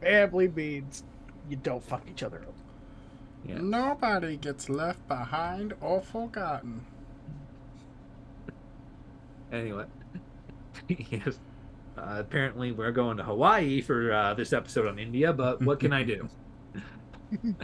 [0.00, 1.04] family means
[1.48, 2.54] you don't fuck each other up.
[3.46, 3.58] Yeah.
[3.60, 6.84] Nobody gets left behind or forgotten.
[9.52, 9.84] Anyway,
[10.88, 11.38] yes.
[11.96, 15.92] Uh, apparently, we're going to Hawaii for uh, this episode on India, but what can
[15.92, 16.28] I do?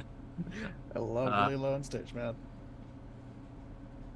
[0.95, 2.35] I love Uh, Lilo and Stitch, man.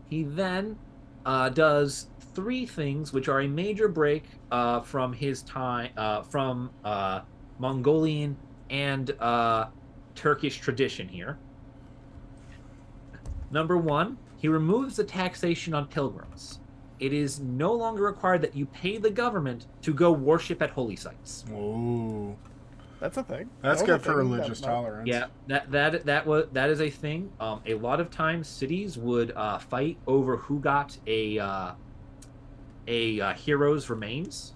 [0.09, 0.79] He then
[1.27, 6.71] uh, does three things, which are a major break uh, from his time, uh, from
[6.85, 7.21] uh,
[7.59, 8.37] Mongolian
[8.71, 9.67] and uh,
[10.15, 11.39] Turkish tradition here.
[13.51, 16.61] Number one, he removes the taxation on pilgrims.
[17.01, 20.97] It is no longer required that you pay the government to go worship at holy
[20.97, 21.45] sites.
[21.53, 22.37] Ooh,
[23.01, 23.51] That's a thing.
[23.61, 25.09] that's That good for religious that- tolerance.
[25.09, 27.31] Yeah, that that that was that is a thing.
[27.41, 31.73] Um, a lot of times, cities would uh, fight over who got a uh,
[32.87, 34.55] a uh, hero's remains,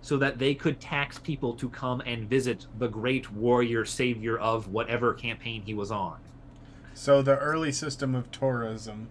[0.00, 4.68] so that they could tax people to come and visit the great warrior savior of
[4.68, 6.18] whatever campaign he was on.
[6.94, 9.08] So the early system of tourism.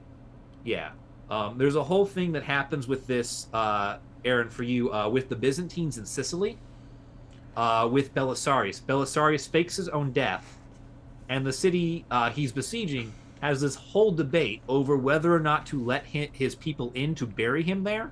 [0.64, 0.92] Yeah,
[1.34, 5.30] um, there's a whole thing that happens with this, uh, Aaron, for you uh, with
[5.30, 6.58] the Byzantines in Sicily.
[7.56, 10.58] Uh, with Belisarius, Belisarius fakes his own death,
[11.30, 15.80] and the city uh, he's besieging has this whole debate over whether or not to
[15.84, 18.10] let his people in to bury him there,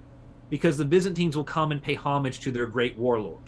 [0.51, 3.41] because the Byzantines will come and pay homage to their great warlord.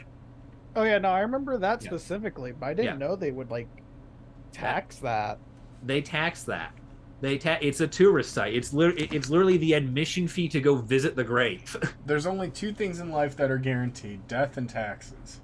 [0.76, 1.90] Oh yeah, no, I remember that Yeah.
[1.90, 3.68] specifically, but I didn't know they would like
[4.52, 5.38] tax that.
[5.84, 6.74] They tax that.
[7.24, 8.54] They ta- It's a tourist site.
[8.54, 11.74] It's lit- it's literally the admission fee to go visit the grave.
[12.06, 15.40] There's only two things in life that are guaranteed: death and taxes.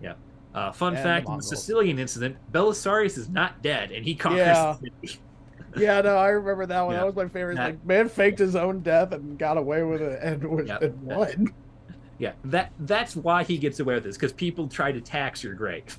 [0.00, 0.12] Yeah.
[0.54, 4.14] Uh, fun And the fact: in the Sicilian incident, Belisarius is not dead, and he
[4.14, 4.76] conquers Yeah.
[4.80, 5.20] the city.
[5.76, 6.92] Yeah, no, I remember that one.
[6.94, 7.00] Yeah.
[7.00, 7.56] That was my favorite.
[7.56, 10.78] That- like, man faked his own death and got away with it, and, was, Yeah.
[10.80, 11.52] and won.
[12.20, 15.54] Yeah, that that's why he gets away with this because people try to tax your
[15.54, 15.98] grave.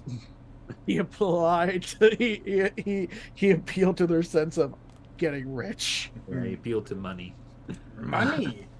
[0.85, 1.83] He applied.
[1.83, 4.73] To, he, he he he appealed to their sense of
[5.17, 6.11] getting rich.
[6.27, 7.35] They appeal to money.
[7.97, 8.67] Money.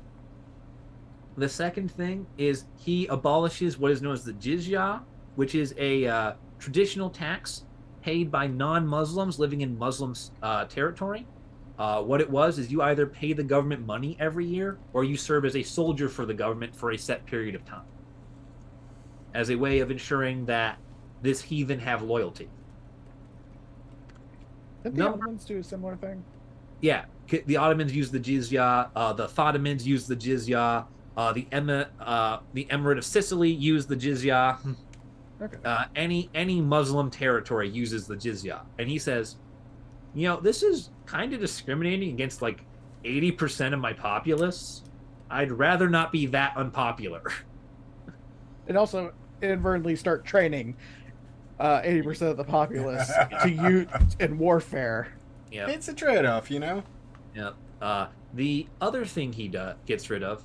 [1.37, 5.01] The second thing is he abolishes what is known as the jizya,
[5.35, 7.65] which is a uh, traditional tax
[8.01, 11.27] paid by non-Muslims living in Muslim uh, territory.
[11.77, 15.17] Uh, what it was is you either pay the government money every year, or you
[15.17, 17.83] serve as a soldier for the government for a set period of time,
[19.33, 20.77] as a way of ensuring that
[21.21, 22.47] this heathen have loyalty.
[24.85, 25.13] Did the No.
[25.13, 26.23] Ottomans do a similar thing?
[26.79, 27.05] Yeah,
[27.47, 28.89] the Ottomans used the jizya.
[28.95, 30.85] Uh, the Ottomans used the jizya.
[31.17, 34.57] Uh, the Emir, uh, the Emirate of Sicily used the jizya.
[35.41, 35.57] Okay.
[35.65, 39.35] uh, any any Muslim territory uses the jizya, and he says,
[40.13, 42.63] you know, this is kind of discriminating against like
[43.03, 44.83] eighty percent of my populace.
[45.29, 47.21] I'd rather not be that unpopular.
[48.69, 49.11] and also
[49.41, 50.77] inadvertently start training
[51.59, 53.11] uh, 80% of the populace
[53.43, 53.87] to use
[54.19, 55.13] in warfare.
[55.51, 56.83] yeah, It's a trade-off, you know.
[57.35, 57.51] yeah.
[57.81, 60.43] Uh, the other thing he do- gets rid of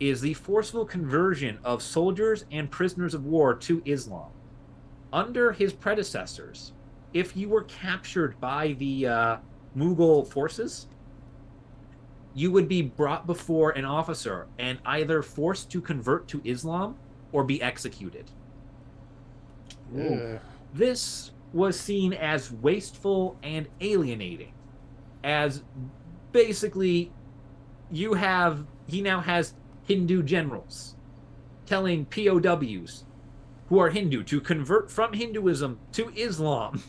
[0.00, 4.30] is the forceful conversion of soldiers and prisoners of war to Islam.
[5.12, 6.72] Under his predecessors,
[7.12, 9.36] if you were captured by the uh,
[9.76, 10.86] Mughal forces,
[12.34, 16.96] you would be brought before an officer and either forced to convert to Islam
[17.32, 18.24] or be executed.
[19.98, 20.40] Ugh.
[20.72, 24.54] This was seen as wasteful and alienating,
[25.22, 25.62] as
[26.32, 27.12] basically
[27.90, 29.54] you have he now has
[29.84, 30.96] Hindu generals
[31.66, 33.04] telling POWs
[33.68, 36.82] who are Hindu to convert from Hinduism to Islam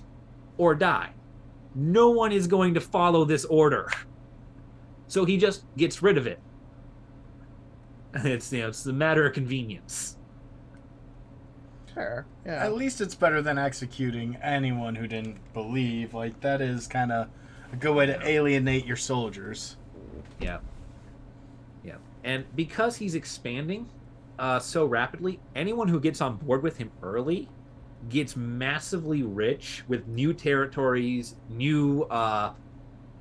[0.57, 1.11] or die.
[1.75, 3.89] No one is going to follow this order.
[5.07, 6.39] So he just gets rid of it.
[8.25, 10.17] It's you know, it's a matter of convenience.
[11.93, 12.25] Fair.
[12.45, 12.63] Yeah.
[12.65, 16.13] At least it's better than executing anyone who didn't believe.
[16.13, 17.29] Like that is kind of
[17.71, 19.77] a good way to alienate your soldiers.
[20.39, 20.59] Yeah.
[21.83, 21.97] Yeah.
[22.23, 23.89] And because he's expanding
[24.39, 27.49] uh, so rapidly, anyone who gets on board with him early
[28.09, 32.53] gets massively rich with new territories, new uh,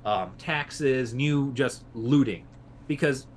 [0.05, 2.45] um, taxes, new just looting.
[2.87, 3.27] Because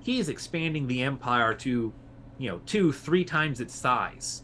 [0.00, 1.92] he's expanding the empire to,
[2.38, 4.42] you know, two, three times its size.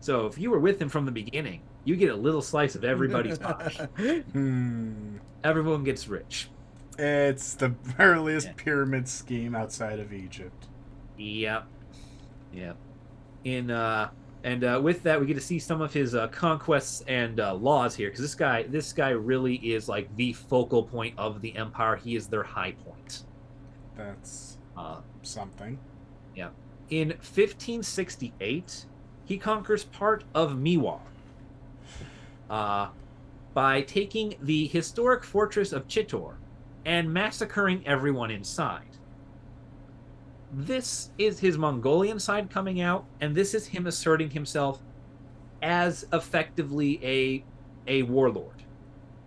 [0.00, 2.84] So if you were with him from the beginning, you get a little slice of
[2.84, 3.88] everybody's pie.
[4.32, 5.16] Hmm.
[5.44, 6.48] Everyone gets rich.
[6.98, 8.52] It's the earliest Yeah.
[8.56, 10.66] pyramid scheme outside of Egypt.
[11.16, 11.64] Yep.
[12.52, 12.76] Yep.
[13.44, 14.10] In uh
[14.44, 17.54] and uh, with that, we get to see some of his uh, conquests and uh,
[17.54, 21.54] laws here, because this guy, this guy really is like the focal point of the
[21.56, 21.96] empire.
[21.96, 23.24] He is their high point.
[23.96, 25.76] That's Uh, something.
[26.36, 26.50] Yeah.
[26.90, 28.86] In 1568,
[29.28, 31.00] he conquers part of Mewar
[32.48, 32.88] uh,
[33.52, 36.36] by taking the historic fortress of Chitor
[36.86, 38.96] and massacring everyone inside.
[40.50, 44.80] This is his Mongolian side coming out, and this is him asserting himself
[45.60, 47.44] as effectively a,
[47.86, 48.62] a warlord.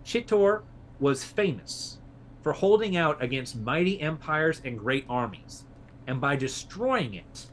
[0.03, 0.63] Chitor
[0.99, 1.99] was famous
[2.41, 5.65] for holding out against mighty empires and great armies,
[6.07, 7.50] and by destroying it,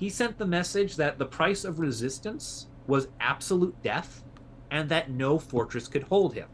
[0.00, 4.24] he sent the message that the price of resistance was absolute death
[4.70, 6.48] and that no fortress could hold him.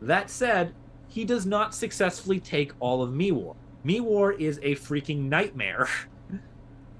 [0.00, 0.72] That said,
[1.08, 3.56] he does not successfully take all of Mewar.
[3.84, 5.88] Mewar is a freaking nightmare,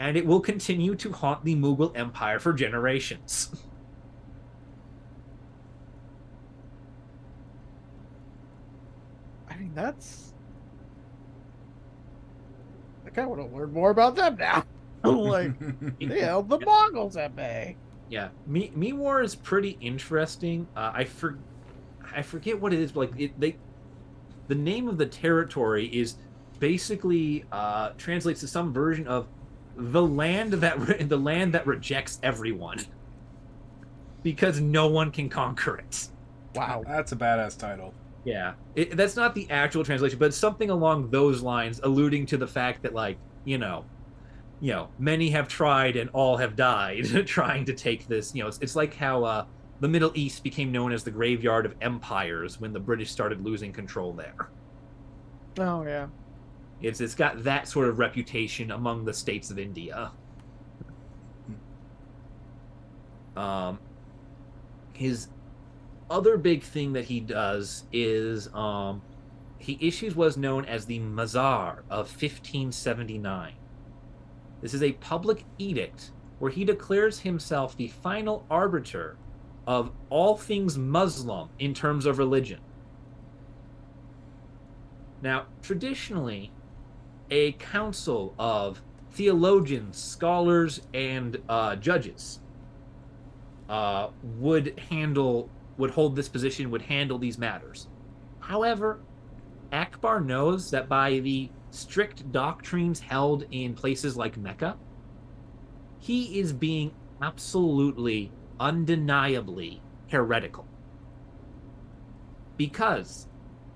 [0.00, 3.54] and it will continue to haunt the Mughal Empire for generations.
[9.48, 10.29] I mean, that's.
[13.10, 14.64] I kind of want to learn more about them now.
[15.04, 15.52] like,
[15.98, 17.76] they held the Mongols at bay.
[18.08, 20.66] Yeah, Me Mi- Mewar is pretty interesting.
[20.76, 21.38] Uh, I for,
[22.14, 22.92] I forget what it is.
[22.92, 23.56] But like it, they,
[24.48, 26.16] the name of the territory is
[26.58, 29.28] basically uh, translates to some version of
[29.76, 32.80] the land that re- the land that rejects everyone,
[34.22, 36.08] because no one can conquer it.
[36.54, 36.82] Wow.
[36.86, 37.94] That's a badass title.
[38.24, 42.46] Yeah, it, that's not the actual translation, but something along those lines, alluding to the
[42.46, 43.84] fact that like you know,
[44.60, 48.34] you know, many have tried and all have died trying to take this.
[48.34, 49.46] You know, it's, it's like how uh,
[49.80, 53.72] the Middle East became known as the graveyard of empires when the British started losing
[53.72, 54.50] control there.
[55.58, 56.08] Oh, yeah.
[56.82, 60.12] It's it's got that sort of reputation among the states of India.
[63.36, 63.78] Um,
[64.92, 65.28] his
[66.10, 69.00] other big thing that he does is um,
[69.58, 73.54] he issues what is known as the Mahzar of 1579.
[74.60, 79.16] This is a public edict where he declares himself the final arbiter
[79.66, 82.60] of all things Muslim in terms of religion.
[85.22, 86.50] Now, traditionally,
[87.30, 92.40] a council of theologians, scholars, and uh, judges
[93.68, 97.88] uh, would handle, would hold this position, would handle these matters.
[98.40, 99.00] However,
[99.72, 104.76] Akbar knows that by the strict doctrines held in places like Mecca,
[105.98, 106.92] he is being
[107.22, 110.66] absolutely, undeniably heretical.
[112.56, 113.28] Because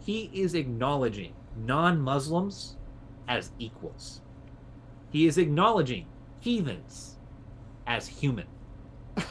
[0.05, 2.76] he is acknowledging non Muslims
[3.28, 4.20] as equals.
[5.11, 6.07] He is acknowledging
[6.40, 7.18] heathens
[7.86, 8.47] as human.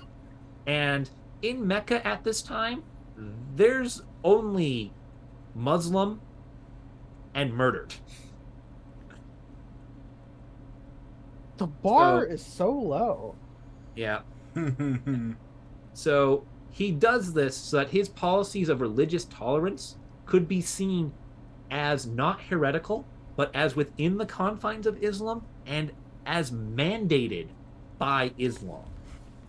[0.68, 1.10] and
[1.44, 2.84] in Mecca at this time,
[3.20, 3.32] mm-hmm.
[3.56, 4.92] there's only
[5.54, 6.22] Muslim
[7.36, 7.94] and murdered.
[11.58, 13.36] The bar So- is so low.
[13.96, 14.22] Yeah.
[15.94, 21.14] So he does this so that his policies of religious tolerance could be seen
[21.70, 25.92] as not heretical, but as within the confines of Islam and
[26.26, 27.50] as mandated
[28.00, 28.86] by Islam.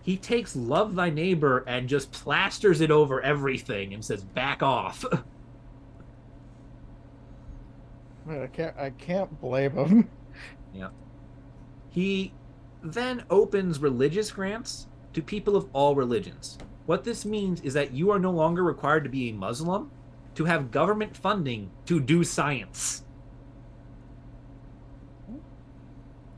[0.04, 5.02] He takes love thy neighbor and just plasters it over everything and says, back off.
[8.28, 8.76] I can't.
[8.76, 10.10] I can't blame him.
[10.74, 10.88] Yeah.
[11.90, 12.32] He
[12.82, 16.58] then opens religious grants to people of all religions.
[16.86, 19.92] What this means is that you are no longer required to be a Muslim
[20.34, 23.04] to have government funding to do science.
[25.28, 25.36] Hmm.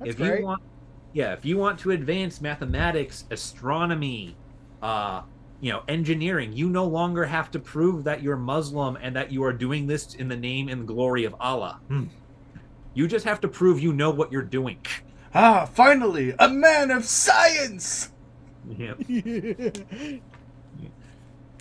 [0.00, 0.40] That's if great.
[0.40, 0.60] you want
[1.16, 4.36] yeah, if you want to advance mathematics, astronomy,
[4.82, 5.22] uh,
[5.62, 9.42] you know, engineering, you no longer have to prove that you're Muslim and that you
[9.42, 11.80] are doing this in the name and glory of Allah.
[11.88, 12.04] Hmm.
[12.92, 14.76] You just have to prove you know what you're doing.
[15.34, 18.10] ah, finally, a man of science!
[18.68, 18.92] Yeah.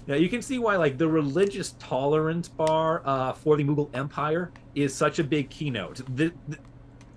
[0.08, 4.52] Yeah, you can see why like the religious tolerance bar uh, for the Mughal Empire
[4.76, 6.04] is such a big keynote.
[6.16, 6.60] The, the,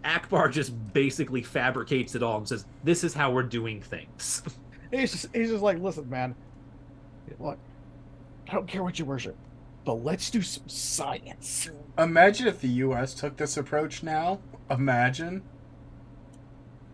[0.04, 4.42] Akbar just basically fabricates it all and says, "This is how we're doing things."
[4.90, 5.34] he's just.
[5.34, 6.34] He's just like, listen, man.
[7.38, 7.58] Look,
[8.48, 9.36] I don't care what you worship,
[9.84, 11.70] but let's do some science.
[11.98, 13.14] Imagine if the U.S.
[13.14, 14.40] took this approach now.
[14.70, 15.42] Imagine.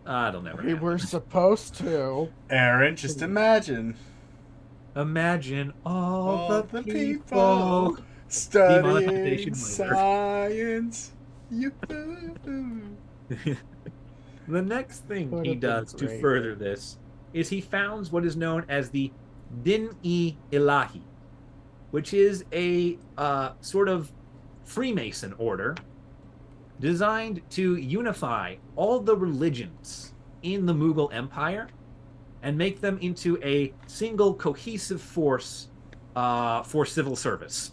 [0.07, 0.57] I don't know.
[0.62, 2.30] We were supposed to.
[2.50, 3.96] Aaron, just imagine.
[4.96, 7.94] Imagine all, All the, the people.
[7.94, 11.12] people studying science.
[14.47, 16.20] The next thing he does to great.
[16.20, 16.99] further this
[17.32, 19.11] is he founds what is known as the
[19.62, 21.01] Din-e Ilahi,
[21.90, 24.12] which is a uh, sort of
[24.64, 25.74] Freemason order
[26.80, 31.68] designed to unify all the religions in the Mughal Empire
[32.42, 35.68] and make them into a single cohesive force
[36.16, 37.72] uh, for civil service.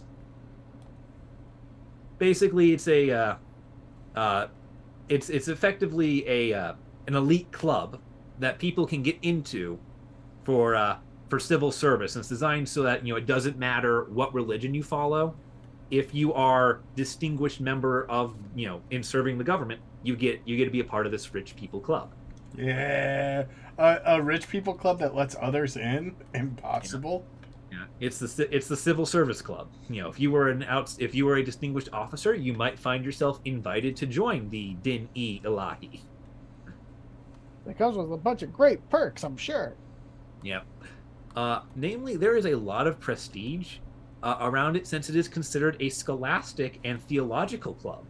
[2.18, 3.34] Basically, it's a uh,
[4.16, 4.46] uh,
[5.08, 6.74] it's it's effectively a uh,
[7.06, 8.00] an elite club
[8.38, 9.78] that people can get into
[10.44, 10.98] for uh,
[11.28, 12.14] for civil service.
[12.14, 15.34] And it's designed so that you know it doesn't matter what religion you follow.
[15.90, 20.56] If you are distinguished member of you know in serving the government, you get you
[20.56, 22.12] get to be a part of this rich people club.
[22.56, 23.44] Yeah.
[23.78, 26.14] A, a rich people club that lets others in?
[26.34, 27.24] Impossible.
[27.24, 27.41] Yeah,
[28.00, 29.68] it's the it's the civil service club.
[29.88, 32.78] You know, if you were an out if you were a distinguished officer, you might
[32.78, 36.00] find yourself invited to join the Din e Ilahi.
[37.66, 39.74] It comes with a bunch of great perks, I'm sure.
[40.42, 40.66] Yep.
[41.36, 43.76] Uh, namely, there is a lot of prestige
[44.22, 48.04] uh, around it since it is considered a scholastic and theological club,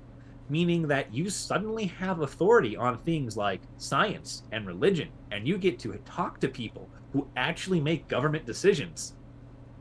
[0.48, 5.78] meaning that you suddenly have authority on things like science and religion, and you get
[5.80, 9.14] to talk to people who actually make government decisions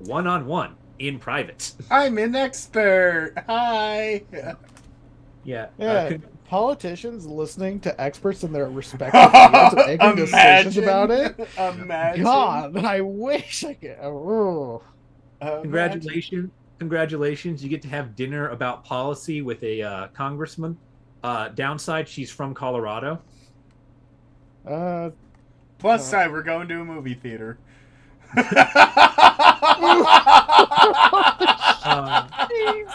[0.05, 1.73] one on one in private.
[1.89, 3.33] I'm an expert.
[3.47, 4.23] Hi.
[5.43, 5.63] Yeah.
[5.63, 11.39] uh, Yeah, politicians listening to experts in their respective fields and making decisions about it.
[11.57, 12.23] Imagine.
[12.23, 13.97] God, I wish I could.
[14.01, 14.83] Oh.
[15.41, 16.51] Congratulations.
[16.79, 17.63] Congratulations.
[17.63, 20.77] You get to have dinner about policy with a uh, congressman.
[21.23, 23.19] Uh, downside, she's from Colorado.
[24.67, 25.09] Uh,
[25.79, 27.57] Plus Uh, side, we're going to a movie theater.
[31.83, 32.29] Um,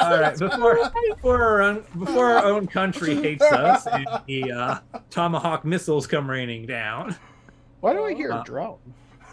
[0.00, 0.78] all right, before
[1.10, 4.78] before our own before our own country hates us and the uh,
[5.10, 7.16] tomahawk missiles come raining down,
[7.80, 8.78] why do I hear Uh, a drone?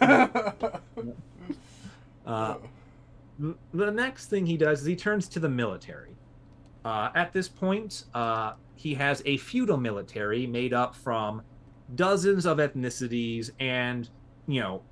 [2.26, 2.54] uh,
[3.38, 6.10] the next thing he does is he turns to the military.
[6.84, 11.42] Uh, at this point, uh, he has a feudal military made up from
[11.94, 14.08] dozens of ethnicities and
[14.48, 14.82] you know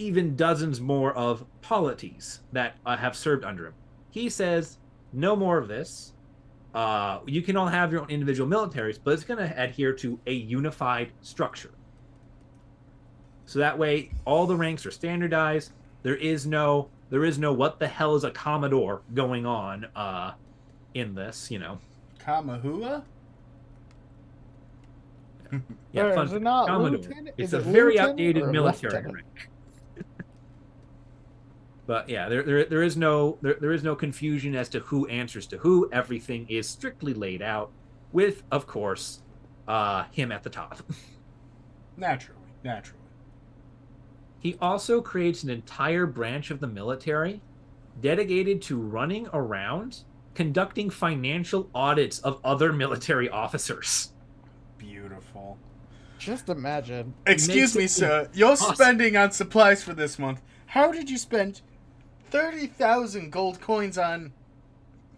[0.00, 3.74] even dozens more of polities that uh, have served under him.
[4.10, 4.78] He says,
[5.12, 6.14] no more of this.
[6.74, 10.18] Uh, you can all have your own individual militaries, but it's going to adhere to
[10.26, 11.72] a unified structure.
[13.44, 15.72] So that way, all the ranks are standardized.
[16.02, 20.32] There is no, there is no what the hell is a commodore going on uh,
[20.94, 21.50] in this.
[21.50, 21.78] You know,
[22.24, 23.02] Kamahua?
[25.92, 26.98] yeah, Or fun is it not Commodore.
[27.00, 27.34] lieutenant?
[27.36, 29.14] It's Is a it very lieutenant outdated military lieutenant?
[29.14, 29.48] rank.
[31.90, 35.08] But yeah, there, there there is no there, there is no confusion as to who
[35.08, 35.90] answers to who.
[35.90, 37.72] Everything is strictly laid out,
[38.12, 39.22] with of course,
[39.66, 40.78] uh, him at the top.
[41.96, 42.52] Naturally.
[42.62, 43.02] Naturally.
[44.38, 47.42] He also creates an entire branch of the military
[48.00, 50.04] dedicated to running around
[50.36, 54.12] conducting financial audits of other military officers.
[54.78, 55.58] Beautiful.
[56.20, 57.14] Just imagine.
[57.26, 58.28] Excuse me, it sir.
[58.32, 58.76] Your impossible.
[58.76, 60.40] spending on supplies for this month.
[60.66, 61.62] How did you spend
[62.30, 64.32] 30,000 gold coins on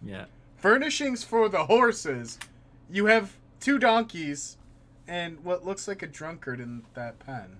[0.03, 0.25] Yeah.
[0.57, 2.39] furnishings for the horses?
[2.89, 4.57] You have two donkeys
[5.07, 7.57] and what looks like a drunkard in that pen.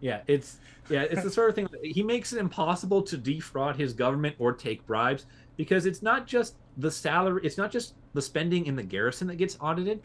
[0.00, 0.58] Yeah, it's
[0.90, 4.36] yeah, it's the sort of thing that he makes it impossible to defraud his government
[4.38, 5.24] or take bribes
[5.56, 9.36] because it's not just the salary, it's not just the spending in the garrison that
[9.36, 10.02] gets audited.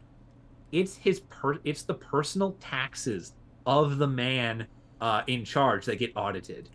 [0.71, 3.33] It's his per it's the personal taxes
[3.65, 4.67] of the man
[5.01, 6.69] uh, in charge that get audited.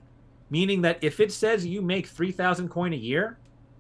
[0.51, 3.39] Meaning that if it says you make 3000 coin a year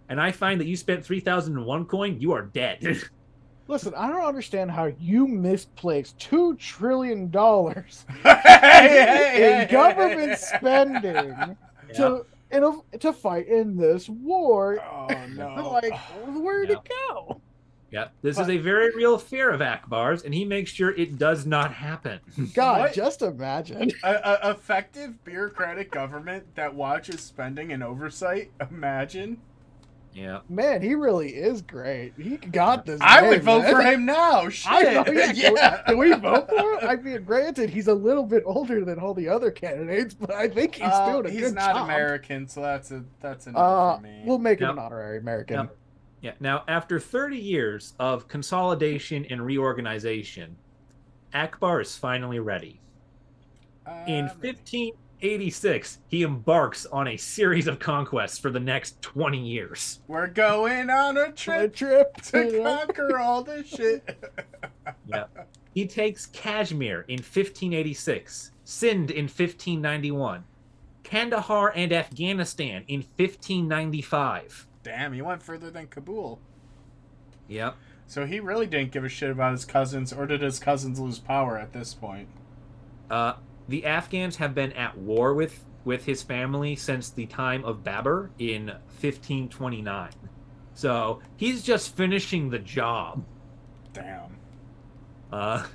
[0.08, 3.02] and I find that you spent 3001 coin, you are dead.
[3.68, 11.56] Listen, I don't understand how you misplaced two trillion dollars in government spending
[11.94, 14.80] to in a, to fight in this war.
[14.84, 15.70] Oh no.
[15.72, 16.76] like, where'd Yeah.
[16.76, 17.40] it go?
[17.94, 21.46] Yeah, this is a very real fear of Akbar's, and he makes sure it does
[21.46, 22.18] not happen.
[22.54, 22.92] God, What?
[22.92, 23.92] just imagine.
[24.02, 28.50] a, a effective bureaucratic government that watches spending and oversight.
[28.68, 29.40] Imagine.
[30.12, 30.40] yeah.
[30.48, 32.14] Man, he really is great.
[32.18, 33.00] He got this.
[33.00, 33.72] I game, would vote man.
[33.72, 34.48] for him now.
[34.48, 34.72] Shit.
[34.72, 36.88] I know, yeah, can, we, can we vote for him?
[36.88, 40.48] I mean, granted, he's a little bit older than all the other candidates, but I
[40.48, 43.96] think he's Uh, doing a he's good not American, so that's a that's enough Uh,
[43.98, 44.22] for me.
[44.24, 45.56] we'll make him an honorary American.
[45.58, 45.76] Yep.
[46.24, 46.32] Yeah.
[46.40, 50.56] Now, after 30 years of consolidation and reorganization,
[51.34, 52.80] Akbar is finally ready.
[54.06, 60.00] In Um, 1586, he embarks on a series of conquests for the next 20 years.
[60.08, 62.50] we're going on a Trip, trip trip.
[62.52, 64.16] to conquer all this shit.
[65.06, 65.24] yeah.
[65.74, 70.44] He takes Kashmir in 1586, Sindh in 1591,
[71.02, 74.68] Kandahar and Afghanistan in 1595.
[74.84, 76.38] Damn, he went further than Kabul.
[77.48, 77.76] Yep.
[78.06, 81.18] So he really didn't give a shit about his cousins, or did his cousins lose
[81.18, 82.28] power at this point?
[83.10, 83.34] Uh,
[83.66, 88.30] the Afghans have been at war with with his family since the time of Babur
[88.38, 90.10] in 1529.
[90.72, 93.22] So he's just finishing the job.
[93.92, 94.36] Damn.
[95.30, 95.66] Uh,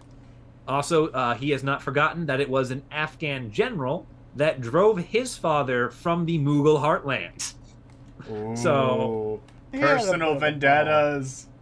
[0.68, 5.38] also, uh, he has not forgotten that it was an Afghan general that drove his
[5.38, 7.54] father from the Mughal heartland.
[8.56, 9.42] So- Ooh,
[9.72, 11.48] He had a bit personal of a vendettas.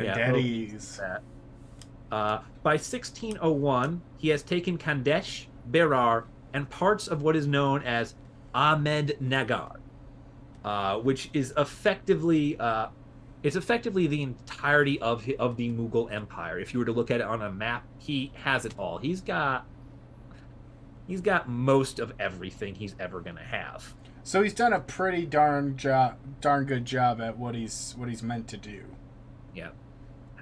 [0.00, 1.00] Yeah, Vendettas.
[2.10, 8.14] Uh, by 1601, he has taken Khandesh, Berar, and parts of what is known as
[8.54, 9.76] Ahmed Nagar,
[10.64, 12.88] uh, which is effectively uh,
[13.42, 16.58] it's effectively the entirety of of the Mughal Empire.
[16.58, 18.98] If you were to look at it on a map, he has it all.
[18.98, 19.66] He's got
[21.06, 23.94] he's got most of everything he's ever gonna have.
[24.24, 28.22] So he's done a pretty darn job, darn good job at what he's what he's
[28.22, 28.84] meant to do.
[29.54, 29.70] Yeah.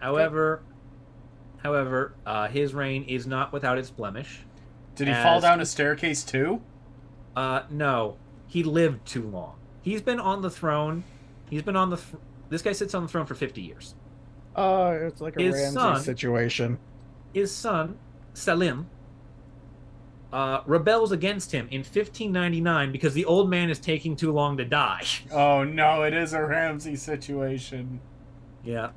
[0.01, 0.63] However,
[1.59, 4.41] however, uh, his reign is not without its blemish.
[4.95, 6.61] Did he fall down a staircase too?
[7.35, 8.17] Uh, no,
[8.47, 9.57] he lived too long.
[9.83, 11.05] He's been on the throne.
[11.49, 11.97] He's been on the.
[11.97, 13.95] Th- this guy sits on the throne for 50 years.
[14.55, 16.79] Uh, it's like a His Ramsay son- situation.
[17.33, 17.97] His son,
[18.35, 18.89] Salim,
[20.33, 24.65] uh, rebels against him in 1599 because the old man is taking too long to
[24.65, 25.03] die.
[25.33, 28.01] Oh no, it is a Ramsay situation.
[28.65, 28.91] Yeah.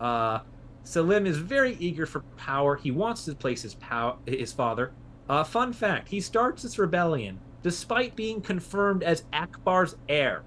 [0.00, 0.40] Uh,
[0.84, 2.76] Salim is very eager for power.
[2.76, 4.92] He wants to place his pow- his father.
[5.28, 10.42] Uh, fun fact: he starts this rebellion despite being confirmed as Akbar's heir.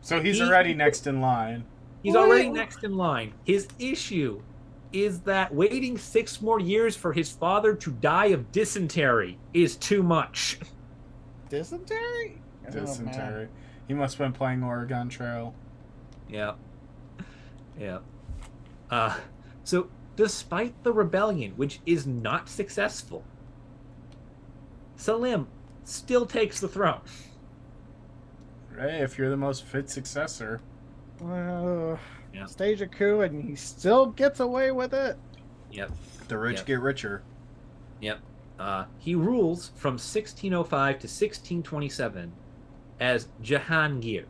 [0.00, 1.64] So he's He- already next in line.
[2.02, 2.28] He's What?
[2.28, 3.34] already next in line.
[3.44, 4.40] His issue
[4.92, 10.02] is that waiting six more years for his father to die of dysentery is too
[10.02, 10.58] much.
[11.48, 12.40] Dysentery?
[12.68, 12.84] Oh, man.
[12.84, 13.48] Dysentery.
[13.88, 15.54] He must have been playing Oregon Trail.
[16.28, 16.54] Yeah.
[17.78, 17.98] Yeah.
[18.90, 19.16] Uh,
[19.64, 23.24] so, despite the rebellion, which is not successful,
[24.96, 25.48] Salim
[25.84, 27.00] still takes the throne.
[28.78, 30.60] Hey, if you're the most fit successor.
[31.22, 31.96] Uh,
[32.34, 32.46] Yeah.
[32.46, 35.18] Stage a coup and he still gets away with it.
[35.72, 35.90] Yep.
[36.28, 36.66] The rich Yep.
[36.66, 37.22] get richer.
[38.00, 38.20] Yep.
[38.58, 42.32] Uh, he rules from 1605 to 1627
[43.00, 44.26] as Jahangir.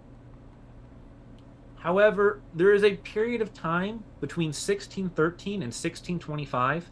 [1.76, 6.90] However, there is a period of time between 1613 and 1625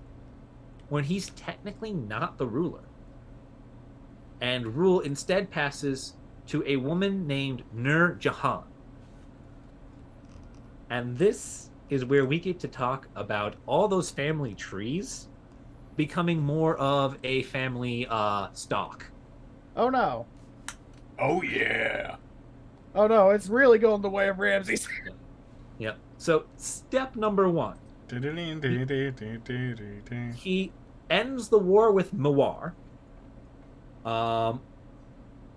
[0.89, 2.89] when he's technically not the ruler.
[4.41, 6.15] And rule instead passes
[6.47, 8.65] to a woman named Nur Jahan.
[10.91, 15.29] And this is where we get to talk about all those family trees
[15.97, 19.11] becoming more of a family uh, stock.
[19.77, 20.27] Oh no.
[21.19, 22.17] Oh yeah.
[22.95, 24.87] Oh no, it's really going the way of Ramses.
[25.81, 25.97] Yep.
[26.17, 27.77] So step number one,
[28.09, 30.33] Du-du-du-du-du-du-du-du.
[30.33, 30.73] he
[31.09, 32.73] ends the war with Mewar,
[34.05, 34.61] um,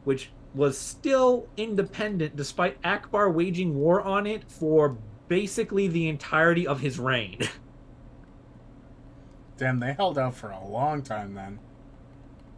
[0.03, 4.97] which was still independent despite Akbar waging war on it for
[5.31, 7.39] basically the entirety of his reign.
[9.57, 11.57] Damn, they held out for a long time then.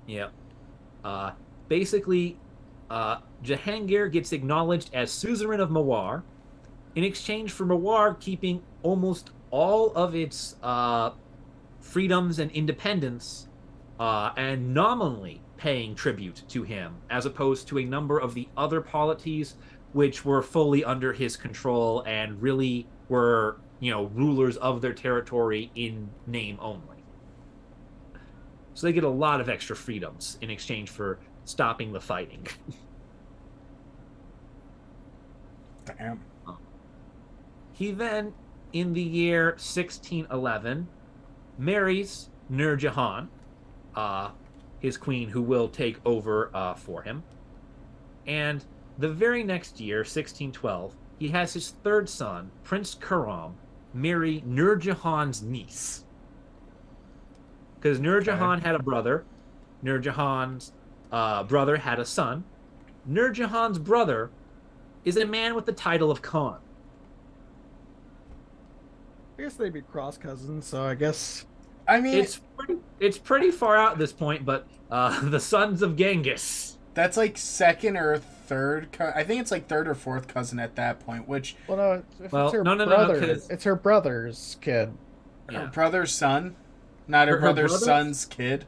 [0.07, 0.31] Yep.
[1.05, 1.33] Uh,
[1.67, 2.39] basically,
[2.89, 6.23] uh, Jahangir gets acknowledged as suzerain of Mewar
[6.95, 11.11] in exchange for Mewar keeping almost all of its uh,
[11.79, 13.49] freedoms and independence
[13.99, 18.81] uh, and nominally paying tribute to him, as opposed to a number of the other
[18.81, 19.57] polities
[19.93, 25.71] which were fully under his control and really were, you know, rulers of their territory
[25.75, 27.03] in name only.
[28.73, 32.47] So they get a lot of extra freedoms in exchange for stopping the fighting.
[35.85, 36.19] Damn.
[37.73, 38.33] He then,
[38.71, 40.87] in the year 1611,
[41.57, 43.29] marries Nur Jahan,
[43.95, 44.29] uh,
[44.79, 47.23] his queen, who will take over uh, for him.
[48.25, 48.63] And
[48.97, 53.53] the very next year, 1612, he has his third son, Prince Khurram,
[53.93, 56.03] marry Nur Jahan's niece.
[57.75, 58.25] Because Nur Okay.
[58.25, 59.25] Jahan had a brother,
[59.81, 60.73] Nur Jahan's
[61.11, 62.43] uh, brother had a son.
[63.05, 64.31] Nur Jahan's brother
[65.05, 66.59] is a man with the title of Khan.
[69.37, 71.45] I guess they'd be cross cousins, so I guess
[71.87, 75.81] I mean, It's pretty, it's pretty far out at this point, but uh, the sons
[75.81, 76.77] of Genghis.
[76.93, 78.91] That's like second or third.
[78.91, 81.27] Co- I think it's like third or fourth cousin at that point.
[81.27, 83.13] Which well no, if Well, it's her no, no, no, no,
[83.49, 84.93] it's her brother's kid.
[85.49, 86.55] her brother's son,
[87.07, 87.85] not her, Her- her brother's brother?
[87.85, 88.65] son's kid.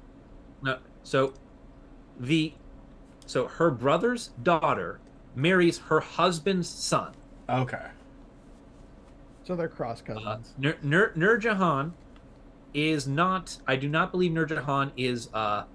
[0.63, 1.33] No, so
[2.19, 2.53] the
[3.27, 4.99] so her brother's daughter
[5.35, 7.13] marries her husband's son.
[7.49, 7.87] Okay.
[9.43, 10.53] So they're cross Uh, cousins.
[10.57, 11.93] Nur, Nur, Nur Jahan
[12.73, 13.57] is not.
[13.67, 15.65] I do not believe Nur Jahan is uh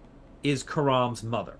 [0.42, 1.54] is Khurram's mother.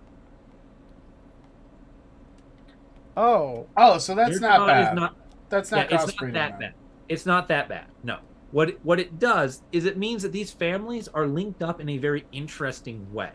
[3.17, 4.93] Oh, Oh, so that's Nur not Jahan bad.
[4.93, 5.17] Is not,
[5.49, 6.59] that's yeah, not it's not that then.
[6.61, 6.75] bad.
[7.09, 7.87] It's not that bad.
[8.03, 8.19] No.
[8.53, 11.89] What it, what it does is it means that these families are linked up in
[11.89, 13.33] a very interesting way.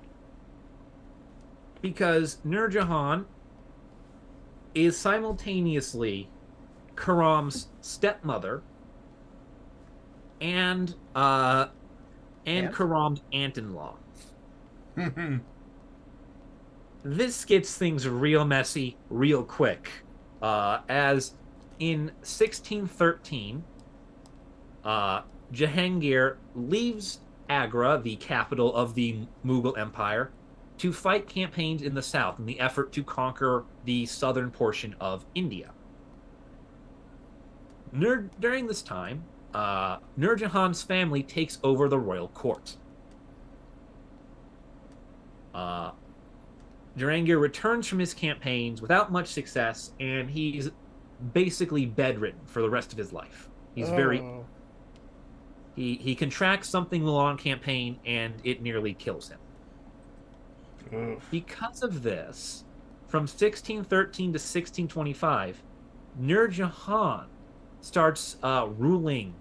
[1.81, 3.25] Because Nur Jahan
[4.73, 6.29] is simultaneously
[6.95, 8.61] Khurram's stepmother
[10.41, 11.67] and uh
[12.45, 12.75] and Aunt?
[12.75, 13.95] Khurram's aunt-in-law.
[17.07, 19.91] This gets things real messy real quick.
[20.41, 21.33] Uh, as
[21.77, 23.63] in 1613
[24.83, 25.21] uh,
[25.53, 30.31] jahangir leaves agra the capital of the mughal empire
[30.79, 35.25] to fight campaigns in the south in the effort to conquer the southern portion of
[35.35, 35.71] india.
[37.91, 42.77] Nur, during this time uh, nur jahan's family takes over the royal court.
[45.53, 45.91] Uh,
[46.97, 50.71] Jahangir returns from his campaigns without much success, and he's
[51.33, 53.49] basically bedridden for the rest of his life.
[53.73, 54.45] He's very Oh.
[55.75, 59.39] he he contracts something while on campaign, and it nearly kills him.
[60.93, 61.27] Oof.
[61.31, 62.63] Because of this,
[63.07, 65.61] from 1613 to 1625,
[66.17, 67.27] Nur Jahan
[67.81, 69.35] starts uh, ruling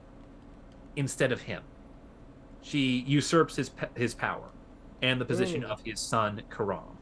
[0.97, 1.63] instead of him.
[2.63, 4.49] She usurps his his power
[5.03, 5.69] and the position Ooh.
[5.69, 6.94] of his son Khurram.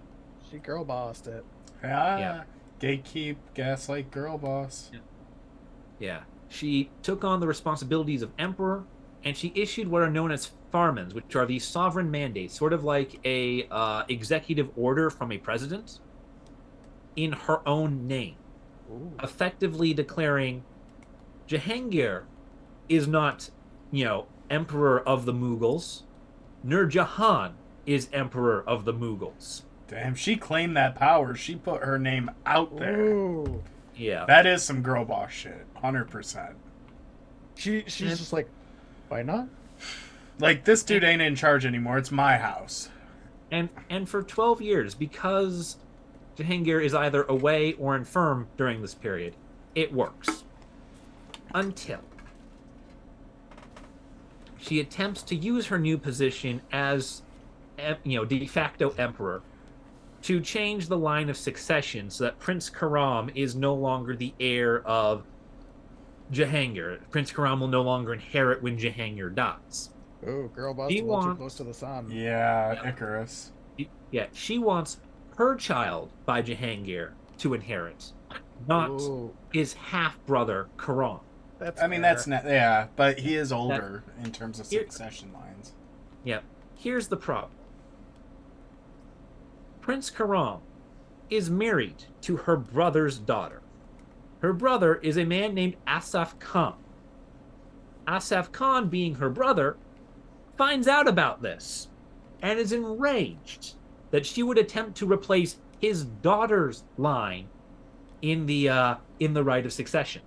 [0.53, 1.45] She girl bossed it.
[1.83, 2.43] Ah, Yeah.
[2.79, 4.91] Gatekeep, gaslight, girl boss.
[5.99, 6.25] Yeah.
[6.49, 8.85] She took on the responsibilities of emperor,
[9.25, 12.85] and she issued what are known as farmans, which are these sovereign mandates, sort of
[12.85, 16.01] like a uh, executive order from a president,
[17.17, 18.35] in her own name,
[18.91, 19.13] Ooh.
[19.23, 20.65] effectively declaring
[21.49, 22.25] Jahangir
[22.89, 23.51] is not,
[23.91, 26.03] you know, emperor of the Mughals.
[26.63, 27.55] Nur Jahan
[27.87, 29.63] is emperor of the Mughals.
[29.93, 31.35] Damn, she claimed that power.
[31.35, 32.99] She put her name out there.
[32.99, 33.63] Ooh.
[33.95, 34.25] Yeah.
[34.27, 35.67] That is some girl boss shit.
[35.83, 36.55] 100%.
[37.57, 38.49] She she's And- just like,
[39.09, 39.49] why not?
[40.39, 41.99] Like, this dude ain't in charge anymore.
[41.99, 42.89] It's my house.
[43.51, 45.77] and and for 12 years because
[46.39, 49.35] Jahangir is either away or infirm during this period
[49.75, 50.45] it works
[51.55, 52.01] until
[54.59, 57.21] she attempts to use her new position as
[58.05, 59.43] you know de facto emperor
[60.23, 64.81] to change the line of succession so that Prince Khurram is no longer the heir
[64.87, 65.25] of
[66.33, 66.99] Jahangir.
[67.11, 69.91] Prince Khurram will no longer inherit when Jahangir dies.
[70.27, 72.11] Oh, girl boss He a little too close to the sun.
[72.11, 72.89] Yeah, Yeah.
[72.89, 73.53] Icarus.
[74.11, 74.99] Yeah, she wants
[75.37, 78.13] her child by Jahangir to inherit,
[78.69, 81.21] not Ooh, his half brother Khurram.
[81.59, 82.45] that's I mean, that's not.
[82.45, 85.73] Yeah, but he is older in terms of Here- succession lines.
[86.25, 86.45] Yep.
[86.77, 87.53] Here's the problem.
[89.83, 90.61] Prince Khurram
[91.29, 93.63] is married to her brother's daughter.
[94.41, 96.77] Her brother is a man named Asaf Khan.
[98.07, 99.77] Asaf Khan, being her brother,
[100.57, 101.89] finds out about this
[102.41, 103.75] and is enraged
[104.13, 107.49] that she would attempt to replace his daughter's line
[108.21, 110.23] in the uh, in the right of succession.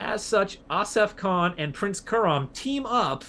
[0.00, 3.24] As such, Asaf Khan and Prince Khurram team up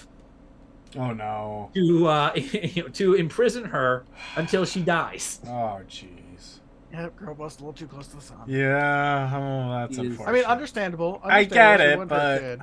[0.96, 1.70] Oh no.
[1.74, 4.04] to uh, you know, to imprison her
[4.36, 5.40] until she dies.
[5.46, 6.58] Oh jeez.
[6.92, 8.38] Yeah, girl boss a little too close to the sun.
[8.46, 9.30] Yeah.
[9.34, 10.30] Oh, that's He is- unfortunate.
[10.30, 11.20] I mean, understandable.
[11.24, 12.58] I get she it, but-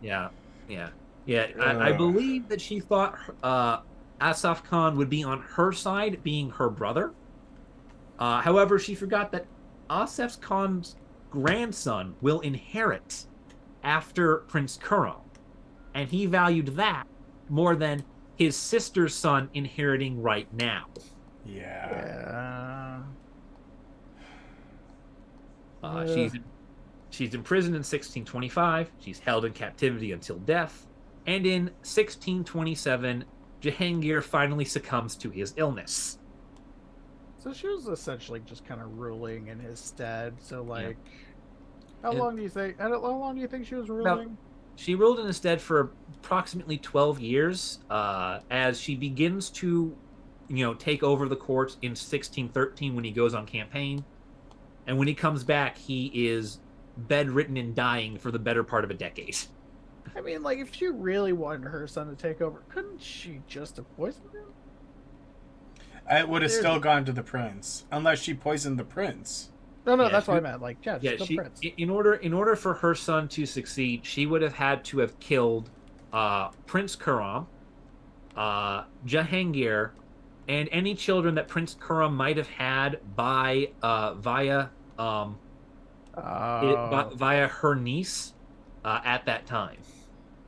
[0.00, 0.28] Yeah,
[0.68, 0.88] yeah,
[1.26, 1.48] yeah.
[1.60, 3.80] I, I believe that she thought uh,
[4.22, 7.12] Asaf Khan would be on her side, being her brother.
[8.18, 9.44] Uh, however, she forgot that
[9.90, 10.96] Asaf Khan's
[11.30, 13.26] grandson will inherit
[13.82, 15.20] after Prince Khurram,
[15.92, 17.04] and he valued that
[17.48, 18.04] more than
[18.36, 20.86] his sister's son inheriting right now.
[21.46, 21.90] Yeah.
[21.90, 23.00] Yeah.
[25.82, 26.32] Uh, she's
[27.10, 28.90] she's imprisoned in 1625.
[29.00, 30.86] She's held in captivity until death,
[31.26, 33.24] and in 1627,
[33.60, 36.18] Jahangir finally succumbs to his illness.
[37.38, 40.34] So she was essentially just kind of ruling in his stead.
[40.38, 40.96] So like,
[42.02, 42.78] how And- long do you think?
[42.80, 44.38] How long do you think she was ruling?
[44.76, 49.96] She ruled in his stead for approximately 12 years, uh, as she begins to,
[50.48, 54.04] you know, take over the court in 1613 when he goes on campaign,
[54.86, 56.58] and when he comes back, he is
[56.96, 59.36] bedridden and dying for the better part of a decade.
[60.16, 63.76] I mean, like, if she really wanted her son to take over, couldn't she just
[63.76, 64.52] have poisoned him?
[66.10, 69.50] It would have There's- still gone to the prince, unless she poisoned the prince.
[69.86, 70.62] No, no, Yeah, that's what I meant.
[70.62, 71.60] Like, yeah, yeah she prince.
[71.62, 75.18] in order in order for her son to succeed she would have had to have
[75.20, 75.70] killed
[76.12, 77.46] uh, prince Khurram,
[78.36, 79.90] uh, jahangir
[80.48, 84.68] and any children that prince Khurram might have had by uh, via
[84.98, 85.38] um,
[86.16, 88.34] it, Oh, vi- via her niece
[88.84, 89.78] uh, at that time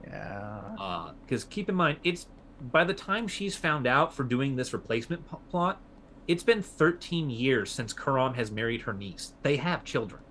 [0.06, 1.10] yeah.
[1.24, 2.26] because keep in mind it's
[2.60, 5.80] by the time she's found out for doing this replacement p- plot
[6.28, 10.22] it's been 13 years since Khurram has married her niece they have children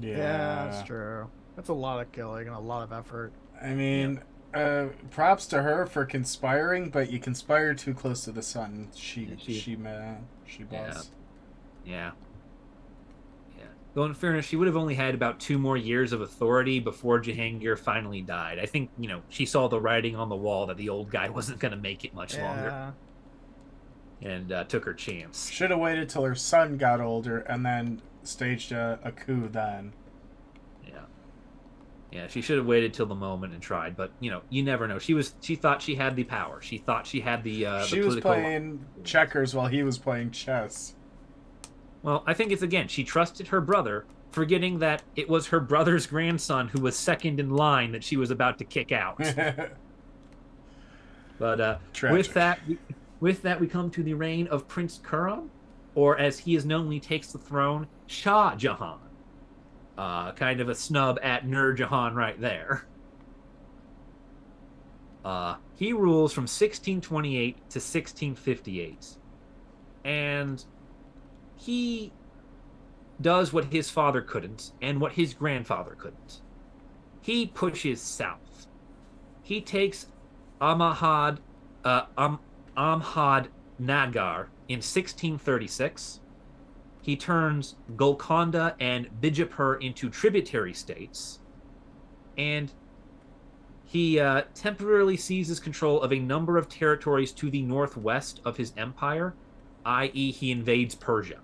[0.00, 0.16] Yeah.
[0.16, 1.28] Yeah, that's true.
[1.56, 3.32] That's a lot of killing and a lot of effort.
[3.60, 4.20] I mean,
[4.54, 8.90] uh, props to her for conspiring, but you conspire too close to the sun.
[8.94, 10.14] She, Yeah, she, she- uh,
[10.46, 10.86] she Yeah.
[10.88, 11.10] was.
[11.84, 12.10] Yeah.
[13.58, 13.64] Yeah.
[13.94, 17.20] Though in fairness, she would have only had about two more years of authority before
[17.20, 18.60] Jahangir finally died.
[18.60, 21.28] I think, you know, she saw the writing on the wall that the old guy
[21.38, 22.90] wasn't going to make it much longer Yeah.
[24.22, 25.50] And uh, took her chance.
[25.50, 29.92] Should have waited till her son got older and then staged a, a coup then.
[30.86, 31.00] Yeah.
[32.10, 34.88] Yeah, she should have waited till the moment and tried, but you know, you never
[34.88, 34.98] know.
[34.98, 36.60] She was she thought she had the power.
[36.60, 40.30] She thought she had the uh she the was playing checkers while he was playing
[40.32, 40.94] chess.
[42.02, 46.06] Well, I think it's again, she trusted her brother, forgetting that it was her brother's
[46.06, 49.20] grandson who was second in line that she was about to kick out.
[51.38, 52.18] But uh, Tragic.
[52.18, 52.78] with that, we-
[53.20, 55.48] with that, we come to the reign of Prince Khurram,
[55.94, 59.00] or as he is known he takes the throne, Shah Jahan.
[59.96, 62.86] Uh, kind of a snub at Nur Jahan right there.
[65.24, 69.06] Uh, he rules from 1628 to 1658,
[70.04, 70.64] and
[71.56, 72.12] he
[73.20, 76.40] does what his father couldn't and what his grandfather couldn't.
[77.20, 78.68] He pushes south.
[79.42, 80.06] He takes
[80.60, 81.38] Amahad,
[81.84, 82.38] uh, Am-
[82.78, 83.48] Amhad
[83.78, 86.20] Nagar in 1636.
[87.02, 91.40] He turns Golconda and Bijapur into tributary states,
[92.36, 92.72] and
[93.84, 98.72] he uh, temporarily seizes control of a number of territories to the northwest of his
[98.76, 99.34] empire,
[99.84, 101.38] i.e., he invades Persia.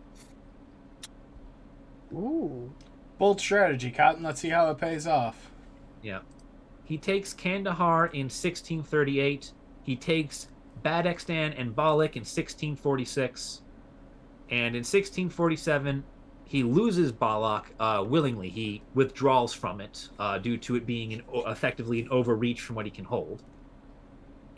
[2.13, 2.73] Ooh.
[3.19, 4.23] Bold strategy, Cotton.
[4.23, 5.51] Let's see how it pays off.
[6.03, 6.21] Yeah.
[6.85, 9.53] He takes Kandahar in 1638.
[9.83, 10.49] He takes
[10.85, 13.63] Badakhshan and Balkh in 1646.
[14.51, 16.05] And in 1647,
[16.45, 18.51] he loses Balkh uh, willingly.
[18.51, 22.85] He withdraws from it uh, due to it being an, effectively an overreach from what
[22.85, 23.43] he can hold.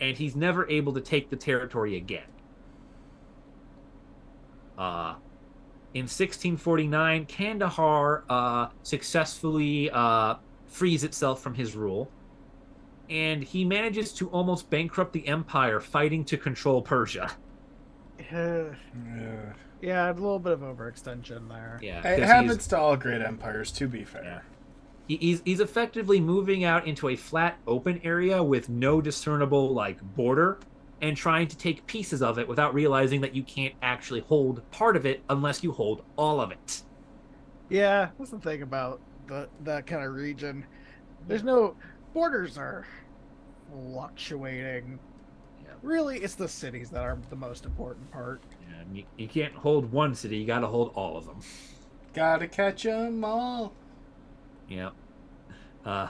[0.01, 2.27] And he's never able to take the territory again.
[4.77, 5.14] Uh,
[5.95, 10.35] in 1649, Kandahar uh, successfully uh,
[10.66, 12.11] frees itself from his rule.
[13.11, 17.31] And he manages to almost bankrupt the empire fighting to control Persia.
[18.33, 18.65] Uh,
[19.17, 19.53] Yeah.
[19.81, 21.79] yeah, a little bit of overextension there.
[21.83, 24.43] Yeah, it happens to all great empires, to be fair.
[25.07, 30.01] he- he's he's effectively moving out into a flat open area with no discernible like
[30.17, 30.59] border
[31.03, 34.97] and trying to take pieces of it without realizing that you can't actually hold part
[34.97, 36.83] of it unless you hold all of it.
[37.69, 40.65] Yeah, that's the thing about the that kind of region.
[41.29, 41.77] There's no
[42.17, 42.87] borders are
[43.71, 44.99] fluctuating.
[45.62, 45.73] Yeah.
[45.83, 48.41] Really, it's the cities that are the most important part.
[48.81, 51.41] And you, you can't hold one city, you got to hold all of them.
[52.14, 53.75] Gotta catch 'em all.
[54.67, 54.91] Yeah.
[55.85, 56.09] Uh,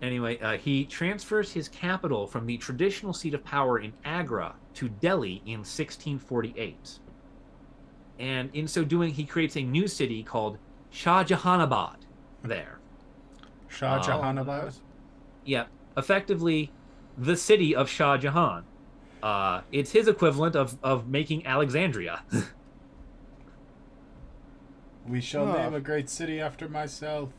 [0.00, 4.88] anyway, uh, he transfers his capital from the traditional seat of power in Agra to
[4.88, 6.98] Delhi in 1648.
[8.18, 10.56] And in so doing, he creates a new city called
[10.88, 11.96] Shah Jahanabad
[12.42, 12.78] there.
[13.68, 14.72] Shah Jahanabad?
[14.78, 14.85] Oh.
[15.46, 15.48] Jahanabad.
[15.48, 15.64] Yeah,
[15.96, 16.70] effectively
[17.18, 18.64] the city of Shah Jahan.
[19.22, 22.22] Uh, it's his equivalent of, of making Alexandria.
[25.08, 25.58] We shall Huh.
[25.58, 27.30] name a great city after myself.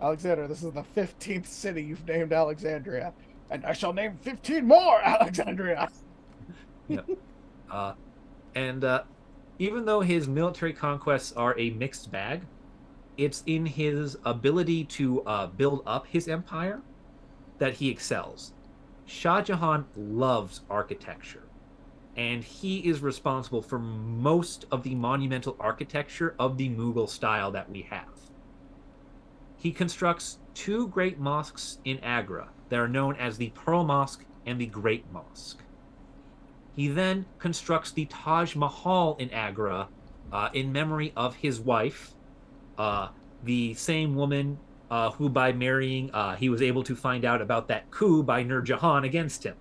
[0.00, 3.12] Alexander, this is the 15th city you've named Alexandria,
[3.50, 5.88] and I shall name 15 more Alexandria.
[6.88, 7.02] yeah.
[7.70, 7.94] Uh,
[8.56, 9.04] and uh,
[9.60, 12.40] even though his military conquests are a mixed bag,
[13.16, 16.80] it's in his ability to uh, build up his empire
[17.58, 18.52] that he excels.
[19.04, 21.44] Shah Jahan loves architecture,
[22.16, 27.70] and he is responsible for most of the monumental architecture of the Mughal style that
[27.70, 28.08] we have.
[29.56, 34.60] He constructs two great mosques in Agra that are known as the Pearl Mosque and
[34.60, 35.62] the Great Mosque.
[36.74, 39.88] He then constructs the Taj Mahal in Agra
[40.32, 42.14] uh, in memory of his wife,
[42.78, 43.08] uh,
[43.44, 44.58] the same woman
[44.90, 48.42] uh, who, by marrying, uh, he was able to find out about that coup by
[48.42, 49.56] Nur Jahan against him.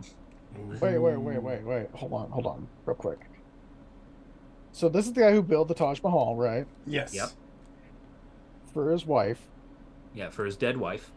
[0.82, 1.88] Wait, wait, wait, wait, wait.
[1.96, 3.20] Hold on, hold on, real quick.
[4.74, 6.66] So this is the guy who built the Taj Mahal, right?
[6.86, 7.14] Yes.
[7.14, 7.30] Yep.
[8.74, 9.42] For his wife,
[10.14, 11.12] Yeah, for his dead wife,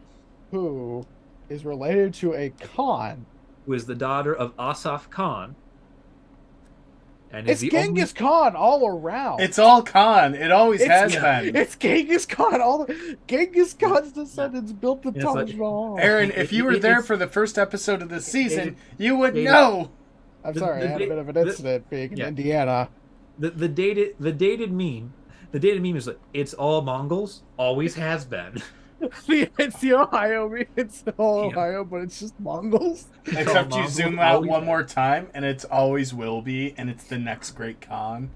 [0.51, 1.05] who
[1.49, 3.25] is related to a Khan.
[3.65, 5.55] who is the daughter of Asaf Khan.
[7.35, 9.41] And It's is the only- Genghis Khan all around.
[9.41, 10.35] It's all Khan.
[10.35, 11.55] It always It's- has been.
[11.61, 12.61] It's Genghis Khan.
[12.61, 15.97] All the Genghis Khan's descendants built the It's Taj like- Mahal.
[15.99, 18.69] Aaron, It- if you it- were it- there for the first episode of this season,
[18.69, 19.89] it- you would it- know.
[20.45, 22.27] I'm the- sorry, the I had a bit of an the- incident being in yeah.
[22.27, 22.89] Indiana.
[23.37, 25.11] the, the dated the dated meme,
[25.51, 28.61] the dated meme is like it's all Mongols, always has been.
[29.27, 31.47] it's the Ohio, it's the whole Yeah.
[31.51, 33.07] Ohio, but it's just Mongols.
[33.25, 37.03] Except you Mongols zoom out one more time, and it's always will be, and it's
[37.05, 38.31] the next great Khan.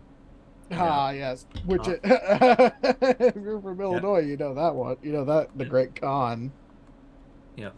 [0.70, 0.84] Yeah.
[0.84, 1.46] Ah, yes.
[1.66, 2.74] Which, Uh, it,
[3.20, 4.98] if you're from Illinois, you know that one.
[5.02, 5.70] You know that the Yeah.
[5.70, 6.52] Great Khan.
[7.56, 7.72] Yeah.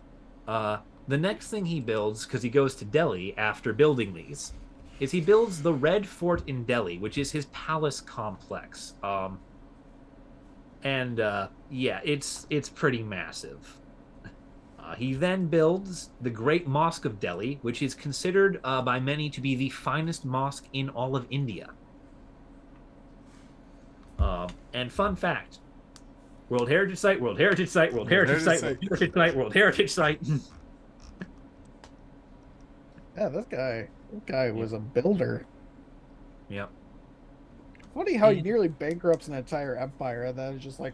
[0.48, 4.54] Uh, the next thing he builds, because he goes to Delhi after building these,
[5.00, 8.94] is he builds the Red Fort in Delhi, which is his palace complex.
[9.04, 9.40] Um,
[10.84, 13.78] and uh, yeah, it's it's pretty massive.
[14.80, 19.30] Uh, he then builds the Great Mosque of Delhi, which is considered uh, by many
[19.30, 21.70] to be the finest mosque in all of India.
[24.20, 25.60] Um, and fun fact:
[26.50, 29.54] World Heritage Site, World Heritage Site, World World Heritage Heritage Site, World Heritage Site, World
[29.54, 30.20] Heritage Site.
[33.18, 35.46] Yeah, this guy, this guy was a builder.
[36.50, 36.70] Yep.
[37.94, 40.94] Funny how he nearly bankrupts an entire empire, and then it's just like,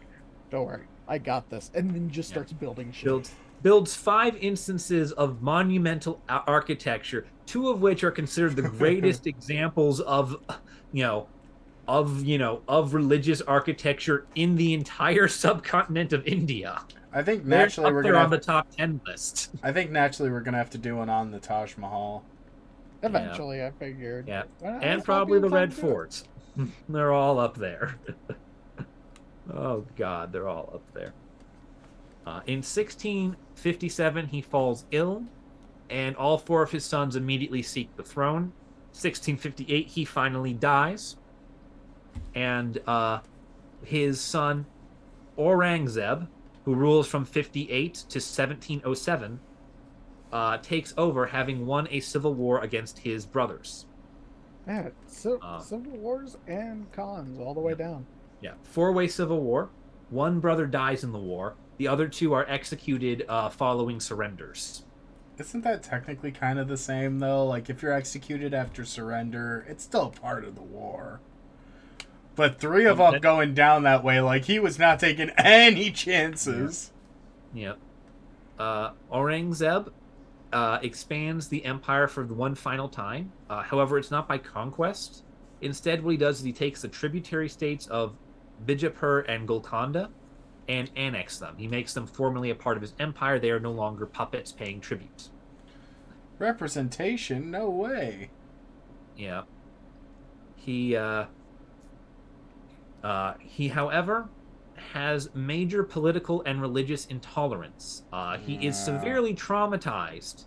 [0.50, 2.34] don't worry, I got this, and then just Yeah.
[2.34, 3.04] starts building shit.
[3.04, 3.32] builds
[3.62, 10.36] builds five instances of monumental architecture, two of which are considered the greatest examples of,
[10.92, 11.26] you know,
[11.88, 16.80] of you know of religious architecture in the entire subcontinent of India.
[17.12, 18.16] I think naturally we're gonna.
[18.16, 19.50] on Have, the top ten list.
[19.62, 22.22] I think naturally we're gonna have to do one on the Taj Mahal.
[23.02, 24.26] Eventually, I figured.
[24.28, 24.42] Yeah.
[24.60, 25.82] Why not- and probably the Red fun
[26.88, 27.96] they're all up there.
[29.54, 31.12] oh God, they're all up there.
[32.26, 35.24] Uh, in 1657, he falls ill,
[35.88, 38.52] and all four of his sons immediately seek the throne.
[38.92, 41.16] 1658, he finally dies,
[42.34, 43.20] and uh,
[43.84, 44.66] his son
[45.38, 46.26] Aurangzeb,
[46.64, 49.40] who rules from 58 to 1707,
[50.32, 53.86] uh, takes over, having won a civil war against his brothers.
[54.68, 58.06] Yeah, so, Uh, civil wars and cons all the way down.
[58.42, 59.70] Yeah, four-way civil war.
[60.10, 61.54] One brother dies in the war.
[61.78, 64.84] The other two are executed uh, following surrenders.
[65.38, 67.46] Isn't that technically kind of the same though?
[67.46, 71.20] Like if you're executed after surrender, it's still part of the war.
[72.34, 76.92] But three of them going down that way, like he was not taking any chances.
[77.54, 77.74] Yeah.
[78.58, 79.90] uh, Aurangzeb
[80.52, 83.32] uh, expands the empire for one final time.
[83.50, 85.24] Uh, however, it's not by conquest.
[85.60, 88.16] Instead, what he does is he takes the tributary states of
[88.66, 90.10] Bijapur and Golconda
[90.68, 91.54] and annex them.
[91.56, 93.38] He makes them formally a part of his empire.
[93.38, 95.30] They are no longer puppets paying tribute.
[96.38, 97.50] Representation?
[97.50, 98.30] No way.
[99.16, 99.42] Yeah.
[100.56, 101.26] He uh
[103.02, 104.28] uh he however
[104.78, 108.02] has major political and religious intolerance.
[108.12, 110.44] Uh he is severely traumatized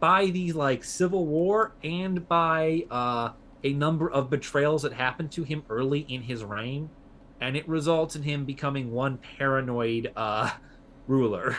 [0.00, 3.30] by the like civil war and by uh
[3.64, 6.92] a number of betrayals that happened to him early in his reign
[7.40, 10.50] and it results in him becoming one paranoid uh
[11.06, 11.56] ruler.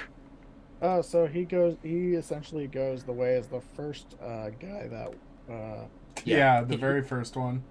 [0.81, 1.77] Oh, so he goes.
[1.81, 5.09] He essentially goes the way as the first uh, guy that.
[5.51, 5.87] Uh,
[6.25, 6.63] Yeah, Yeah.
[6.63, 7.65] the very first one.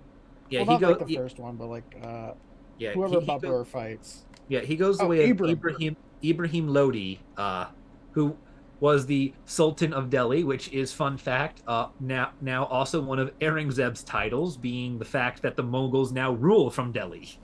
[0.50, 2.32] Yeah, well, he not goes like the first one, but like uh,
[2.78, 4.24] yeah, whoever he- he go- fights.
[4.48, 5.56] Yeah, he goes the Oh, way of Ibrahim.
[5.56, 7.66] Ibrahim Ibrahim Lodi, uh,
[8.12, 8.36] who
[8.80, 11.62] was the Sultan of Delhi, which is fun fact.
[11.66, 16.32] Uh, now, now also one of Aurangzeb's titles, being the fact that the Mughals now
[16.32, 17.38] rule from Delhi.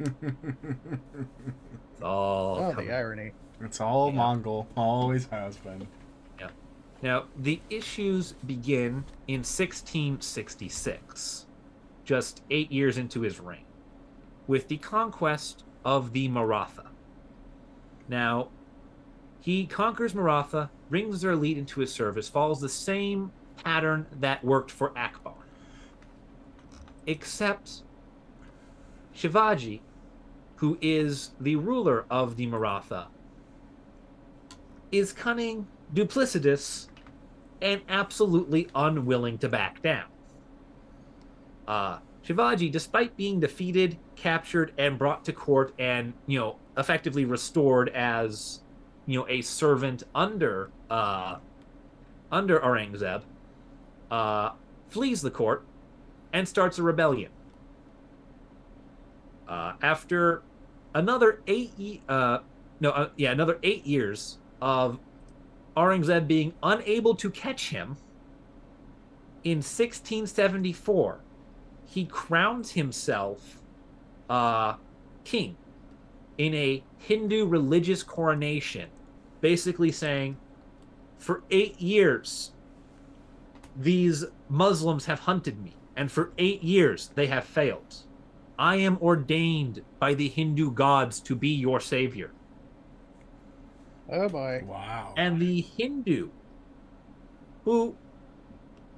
[0.00, 3.32] It's all Oh, the irony.
[3.60, 4.14] it's all Yeah.
[4.16, 4.66] Mongol.
[4.76, 5.86] Always has been.
[6.38, 6.48] Yeah.
[7.02, 11.46] Now, the issues begin in 1666,
[12.04, 13.64] just eight years into his reign,
[14.50, 16.88] with the conquest of the Maratha.
[18.08, 18.48] Now,
[19.38, 23.30] he conquers Maratha, brings their elite into his service, follows the same
[23.62, 25.36] pattern that worked for Akbar.
[27.06, 27.82] Except
[29.14, 29.82] Shivaji,
[30.56, 33.06] who is the ruler of the Maratha,
[34.90, 36.88] is cunning, duplicitous,
[37.62, 40.06] and absolutely unwilling to back down.
[41.68, 47.88] Uh, Shivaji, despite being defeated, captured, and brought to court, and you know, effectively restored
[47.90, 48.60] as
[49.06, 51.36] you know a servant under uh,
[52.30, 53.22] under Aurangzeb,
[54.10, 54.50] uh,
[54.88, 55.64] flees the court
[56.32, 57.30] and starts a rebellion.
[59.48, 60.42] Uh, after
[60.94, 62.38] another eight, ye- uh,
[62.80, 65.00] no, uh, yeah, another eight years of
[65.76, 67.96] Aurangzeb being unable to catch him,
[69.42, 71.20] in 1674,
[71.90, 73.58] he crowns himself
[74.28, 74.74] uh,
[75.24, 75.56] king
[76.38, 78.88] in a Hindu religious coronation,
[79.40, 80.36] basically saying,
[81.18, 82.52] for eight years,
[83.76, 87.96] these Muslims have hunted me, and for eight years they have failed.
[88.56, 92.30] I am ordained by the Hindu gods to be your savior.
[94.12, 94.62] Oh boy.
[94.64, 95.14] Wow.
[95.16, 96.30] and the Hindu,
[97.64, 97.96] who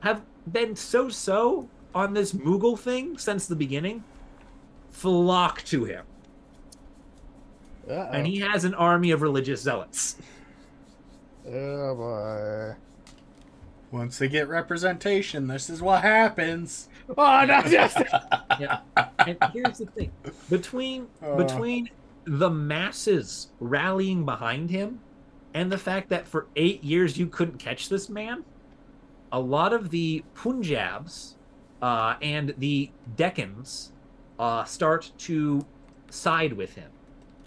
[0.00, 4.04] have been so so on this Mughal thing since the beginning,
[4.90, 6.04] flock to him.
[7.88, 8.10] Uh-oh.
[8.12, 10.16] And he has an army of religious zealots.
[11.46, 12.74] Oh boy.
[13.90, 16.88] Once they get representation, this is what happens.
[17.18, 17.60] Oh no!
[17.66, 18.00] Yes.
[18.60, 18.78] Yeah.
[19.18, 20.12] And here's the thing
[20.48, 21.34] between Uh.
[21.34, 21.90] between
[22.24, 25.00] the masses rallying behind him
[25.52, 28.44] and the fact that for eight years you couldn't catch this man,
[29.32, 31.34] a lot of the Punjabs
[31.82, 33.90] uh, and the Deccans
[34.38, 35.66] uh, start to
[36.08, 36.90] side with him.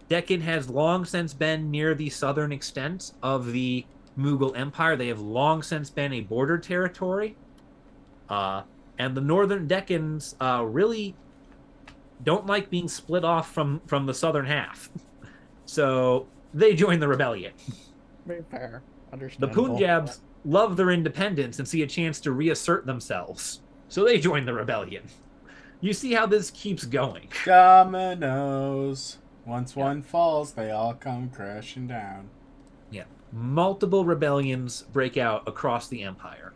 [0.10, 3.86] Deccan has long since been near the southern extent of the
[4.18, 4.96] Mughal Empire.
[4.96, 7.36] They have long since been a border territory.
[8.30, 8.64] Uh,
[9.00, 11.16] and the northern Deccans uh, really
[12.24, 14.90] don't like being split off from from the southern half.
[15.68, 17.52] So they join the rebellion.
[18.28, 18.84] Very fair.
[19.40, 23.62] The Punjabs love their independence and see a chance to reassert themselves.
[23.88, 25.04] So they join the rebellion.
[25.82, 27.30] You see how this keeps going.
[27.46, 29.18] Dominoes.
[29.46, 32.30] Once one falls, they all come crashing down.
[32.90, 33.04] Yeah.
[33.32, 36.54] Multiple rebellions break out across the empire.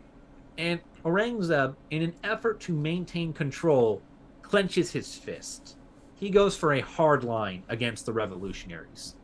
[0.58, 4.02] And Aurangzeb, in an effort to maintain control,
[4.42, 5.76] clenches his fist.
[6.16, 9.14] He goes for a hard line against the revolutionaries.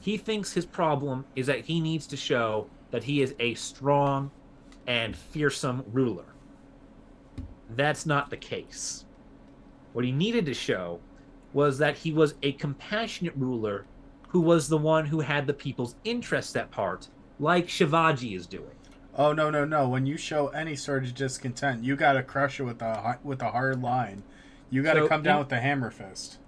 [0.00, 4.32] He thinks his problem is that he needs to show that he is a strong
[4.86, 6.31] and fearsome ruler.
[7.76, 9.04] That's not the case.
[9.92, 11.00] What he needed to show
[11.52, 13.86] was that he was a compassionate ruler
[14.28, 17.08] who was the one who had the people's interests at heart,
[17.38, 18.70] like Shivaji is doing.
[19.14, 19.86] Oh no no no!
[19.88, 23.50] When you show any sort of discontent, you gotta crush it with a with a
[23.50, 24.22] hard line.
[24.70, 26.38] You gotta So come down in- with the hammer fist.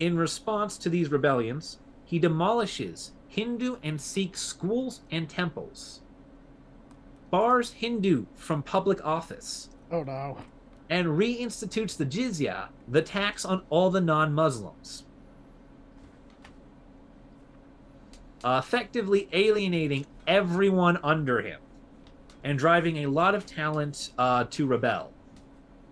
[0.00, 6.02] In response to these rebellions, he demolishes Hindu and Sikh schools and temples,
[7.30, 10.36] bars Hindu from public office, Oh no.
[10.94, 15.02] And reinstitutes the jizya, the tax on all the non Muslims.
[18.44, 21.58] effectively alienating everyone under him
[22.44, 25.10] and driving a lot of talent uh, to rebel,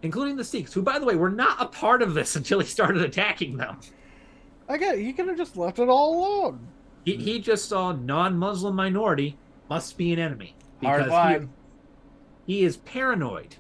[0.03, 2.67] including the Sikhs, who, by the way, were not a part of this until he
[2.67, 3.81] started attacking them.
[4.69, 4.99] It.
[4.99, 6.69] He could have just left it all alone.
[7.07, 9.39] He, he just saw non-Muslim minority
[9.69, 11.51] must be an enemy Hard because line.
[12.47, 13.57] he, he is paranoid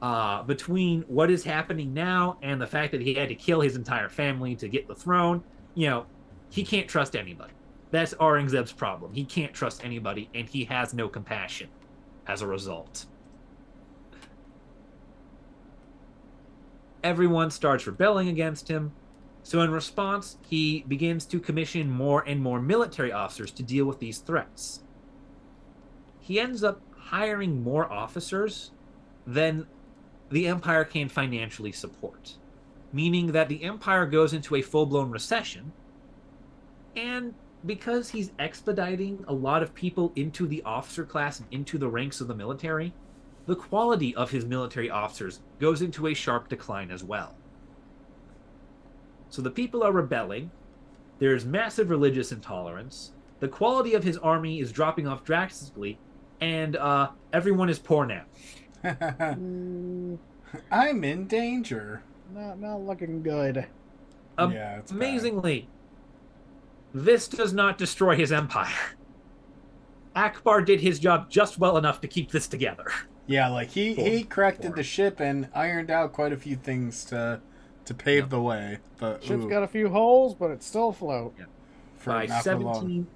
[0.00, 3.76] uh, between what is happening now and the fact that he had to kill his
[3.76, 5.42] entire family to get the throne.
[5.74, 6.06] You know,
[6.50, 7.52] he can't trust anybody.
[7.90, 9.14] That's Aurangzeb's problem.
[9.14, 11.68] He can't trust anybody, and he has no compassion
[12.26, 13.06] as a result.
[17.02, 18.92] Everyone starts rebelling against him.
[19.42, 23.98] So, in response, he begins to commission more and more military officers to deal with
[23.98, 24.82] these threats.
[26.18, 28.72] He ends up hiring more officers
[29.26, 29.66] than
[30.30, 32.36] the Empire can financially support,
[32.92, 35.72] meaning that the Empire goes into a full blown recession.
[36.96, 37.34] And
[37.64, 42.20] because he's expediting a lot of people into the officer class and into the ranks
[42.20, 42.92] of the military,
[43.46, 47.34] the quality of his military officers goes into a sharp decline as well.
[49.30, 50.50] So the people are rebelling.
[51.18, 53.12] There's massive religious intolerance.
[53.40, 55.98] The quality of his army is dropping off drastically,
[56.40, 58.24] and uh, everyone is poor now.
[58.84, 60.18] Mm,
[60.70, 62.02] I'm in danger.
[62.32, 63.66] not not looking good.
[64.36, 64.96] Um, yeah, it's bad.
[64.96, 65.68] Amazingly,
[66.94, 68.94] this does not destroy his empire.
[70.14, 72.86] Akbar did his job just well enough to keep this together.
[73.26, 74.28] Yeah, like he he Cool.
[74.28, 74.76] corrected Cool.
[74.76, 77.40] the ship and ironed out quite a few things to
[77.84, 78.30] to pave Yep.
[78.30, 78.78] the way.
[78.98, 81.34] But Ship's ooh, got a few holes, but it's still afloat.
[81.96, 82.74] for by not for long.
[82.74, 83.06] 17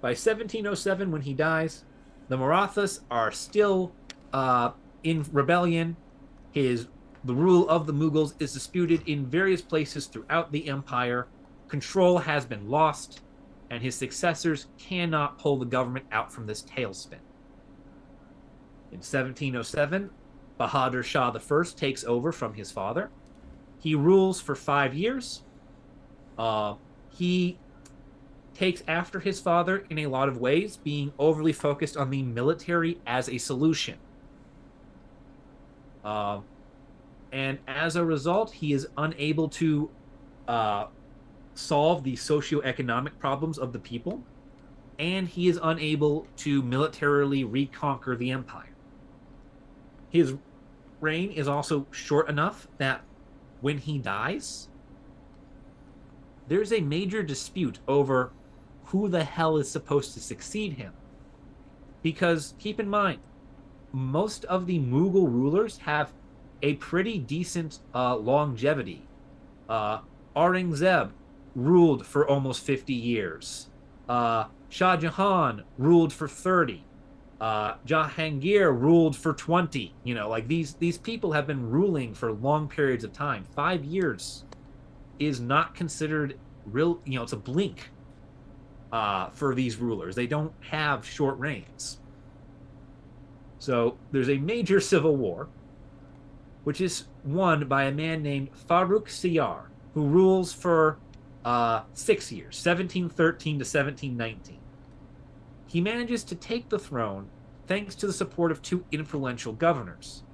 [0.00, 1.84] by 1707 when he dies
[2.28, 3.92] the marathas are still
[4.32, 4.70] uh,
[5.04, 5.96] in rebellion.
[6.52, 6.88] His
[7.24, 11.28] the rule of the mughals is disputed in various places throughout the empire.
[11.68, 13.22] Control has been lost
[13.70, 17.20] and his successors cannot pull the government out from this tailspin.
[18.92, 20.10] In 1707
[20.58, 23.10] bahadur shah i takes over from his father.
[23.78, 25.42] He rules for five years.
[26.38, 26.74] Uh,
[27.10, 27.58] he
[28.54, 33.00] takes after his father in a lot of ways, being overly focused on the military
[33.06, 33.98] as a solution.
[36.04, 36.40] Uh,
[37.32, 39.90] and as a result, he is unable to
[40.46, 40.86] uh,
[41.54, 44.22] solve the socioeconomic problems of the people,
[44.98, 48.74] and he is unable to militarily reconquer the empire.
[50.10, 50.34] His
[51.00, 53.02] reign is also short enough that
[53.60, 54.68] when he dies,
[56.46, 58.30] there's a major dispute over
[58.86, 60.92] who the hell is supposed to succeed him.
[62.02, 63.20] Because keep in mind,
[63.94, 66.12] most of the Mughal rulers have
[66.62, 69.06] a pretty decent uh, longevity.
[69.68, 70.00] Uh,
[70.34, 71.12] Aurangzeb
[71.54, 73.68] ruled for almost 50 years.
[74.08, 76.84] Uh, Shah Jahan ruled for 30.
[77.40, 79.94] Uh, Jahangir ruled for 20.
[80.02, 83.44] You know, like these these people have been ruling for long periods of time.
[83.54, 84.44] Five years
[85.20, 87.00] is not considered real.
[87.04, 87.90] You know, it's a blink
[88.92, 90.16] uh, for these rulers.
[90.16, 92.00] They don't have short reigns.
[93.64, 95.48] So there's a major civil war,
[96.64, 100.98] which is won by a man named Farrukh Siyar, who rules for
[101.46, 104.58] uh, six years, 1713 to 1719.
[105.66, 107.30] He manages to take the throne
[107.66, 110.24] thanks to the support of two influential governors,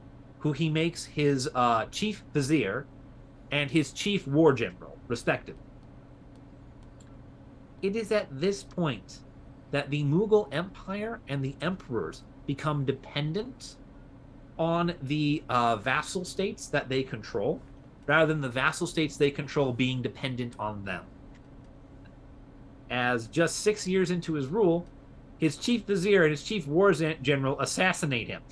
[0.40, 2.84] who he makes his uh, chief vizier
[3.52, 5.62] and his chief war general, respectively.
[7.80, 9.20] It is at this point
[9.70, 12.24] that the Mughal Empire and the emperors
[12.54, 13.76] become dependent
[14.58, 17.62] on the uh, vassal states that they control,
[18.06, 21.04] rather than the vassal states they control being dependent on them.
[22.90, 24.84] As just six years into his rule,
[25.38, 28.42] his chief vizier and his chief war gen- assassinate him.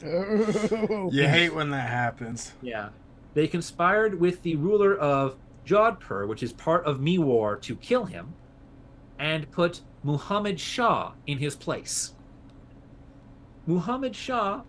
[1.12, 2.52] You hate when that happens.
[2.62, 2.90] Yeah.
[3.34, 5.34] They conspired with the ruler of
[5.66, 8.34] Jodhpur, which is part of Mewar, to kill him
[9.18, 12.14] and put Muhammad Shah in his place.
[13.68, 14.62] Muhammad Shah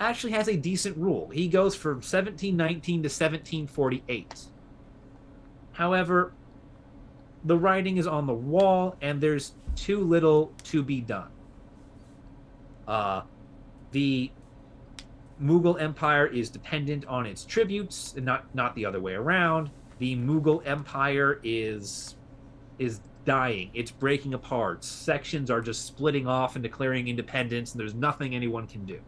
[0.00, 1.28] actually has a decent rule.
[1.30, 4.46] He goes from 1719 to 1748.
[5.72, 6.32] However,
[7.44, 11.28] the writing is on the wall and there's too little to be done.
[12.88, 13.22] Uh,
[13.90, 14.30] the
[15.40, 19.70] Mughal Empire is dependent on its tributes, and not not the other way around.
[19.98, 22.16] The Mughal Empire is
[22.78, 23.70] is dying.
[23.74, 24.84] It's breaking apart.
[24.84, 29.00] Sections are just splitting off and declaring independence, and there's nothing anyone can do.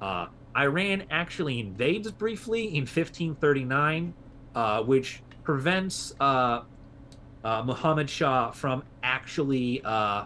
[0.00, 4.14] Uh, Iran actually invades briefly in 1539,
[4.54, 6.62] uh, which prevents uh,
[7.42, 10.24] uh, Muhammad Shah from actually uh,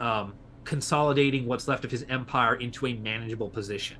[0.00, 0.34] um,
[0.64, 3.96] consolidating what's left of his empire into a manageable position.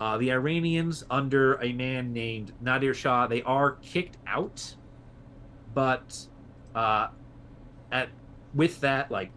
[0.00, 4.76] Uh, the Iranians, under a man named Nadir Shah, they are kicked out,
[5.78, 6.26] but
[6.74, 7.06] uh,
[7.92, 8.08] at
[8.52, 9.30] with that, like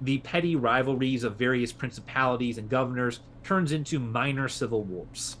[0.00, 5.36] the petty rivalries of various principalities and governors turns into minor civil wars,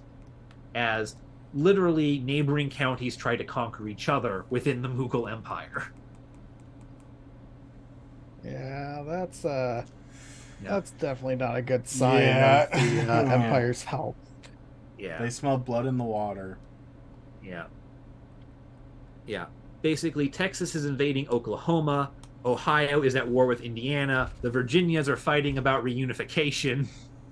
[0.74, 1.14] as
[1.54, 5.92] literally neighboring counties try to conquer each other within the Mughal Empire.
[8.44, 9.84] Yeah, that's uh,
[10.60, 10.68] Yeah.
[10.68, 12.62] that's definitely not a good sign Yeah.
[12.64, 12.80] of the uh,
[13.22, 13.34] Yeah.
[13.34, 14.16] empire's health.
[14.98, 15.22] Yeah.
[15.22, 16.58] They smell blood in the water.
[17.40, 17.66] Yeah.
[19.28, 19.46] Yeah.
[19.82, 22.10] Basically, Texas is invading Oklahoma.
[22.44, 24.30] Ohio is at war with Indiana.
[24.42, 26.86] The Virginias are fighting about reunification.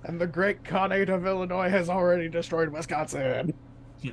[0.05, 3.55] And the great Khanate of Illinois has already destroyed Wisconsin.
[4.01, 4.13] Yeah.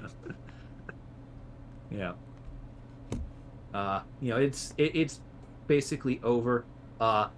[1.91, 2.13] yeah.
[3.73, 5.21] Uh, you know, it's it, it's
[5.67, 6.65] basically over.
[6.99, 7.29] Uh,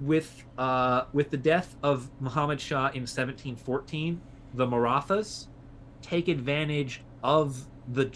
[0.00, 4.20] with uh, with the death of Muhammad Shah in 1714,
[4.54, 5.48] the Marathas
[6.02, 8.10] take advantage of the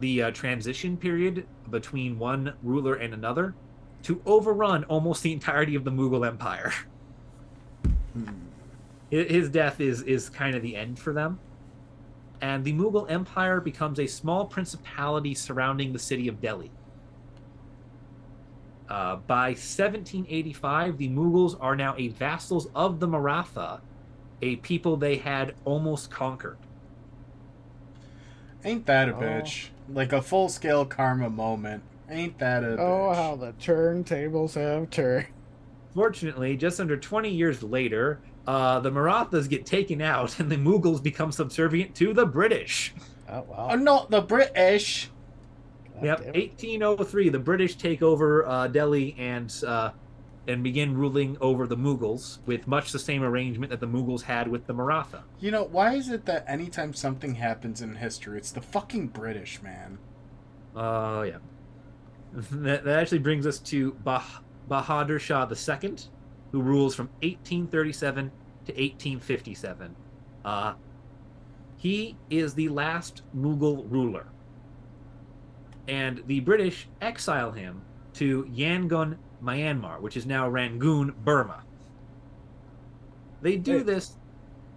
[0.00, 3.54] the uh, transition period between one ruler and another
[4.02, 6.72] to overrun almost the entirety of the Mughal Empire.
[8.12, 8.28] Hmm.
[9.10, 11.38] His death is is kind of the end for them,
[12.40, 16.70] and the Mughal Empire becomes a small principality surrounding the city of Delhi.
[18.88, 23.80] Uh, by 1785, the Mughals are now a vassals of the Maratha,
[24.42, 26.58] a people they had almost conquered.
[28.66, 29.20] Ain't that a Oh.
[29.20, 29.68] bitch?
[29.88, 31.82] Like a full scale karma moment.
[32.10, 33.14] Ain't that a Oh, bitch?
[33.14, 35.26] how the turntables have turned.
[35.94, 41.02] Fortunately, just under 20 years later, uh, the Marathas get taken out and the Mughals
[41.02, 42.92] become subservient to the British.
[43.30, 43.68] Oh, wow.
[43.70, 45.10] Oh, not the British.
[45.94, 49.90] God Yep, 1803, the British take over uh, Delhi and uh,
[50.48, 54.48] and begin ruling over the Mughals with much the same arrangement that the Mughals had
[54.48, 55.24] with the Maratha.
[55.40, 59.60] You know, why is it that anytime something happens in history, it's the fucking British,
[59.62, 59.98] man?
[60.74, 61.38] Oh yeah,
[62.32, 65.96] that, that actually brings us to bah- Bahadur Shah II,
[66.52, 68.30] who rules from 1837
[68.66, 69.96] to 1857.
[70.44, 70.74] Uh,
[71.76, 74.26] he is the last Mughal ruler,
[75.88, 77.82] and the British exile him
[78.14, 81.62] to Yangon, Myanmar, which is now Rangoon, Burma.
[83.42, 84.16] They do this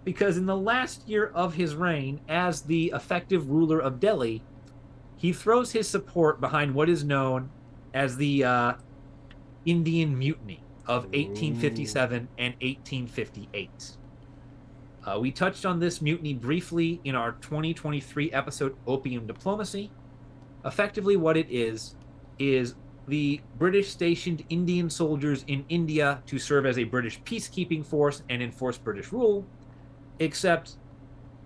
[0.04, 4.42] because in the last year of his reign as the effective ruler of Delhi,
[5.16, 7.50] he throws his support behind what is known
[7.92, 8.72] as the uh,
[9.64, 13.96] Indian Mutiny of 1857 and 1858.
[15.06, 19.90] Uh, we touched on this mutiny briefly in our 2023 episode, Opium Diplomacy.
[20.64, 21.94] Effectively, what it is,
[22.38, 22.74] is
[23.10, 28.40] the British stationed Indian soldiers in India to serve as a British peacekeeping force and
[28.40, 29.44] enforce British rule,
[30.20, 30.76] except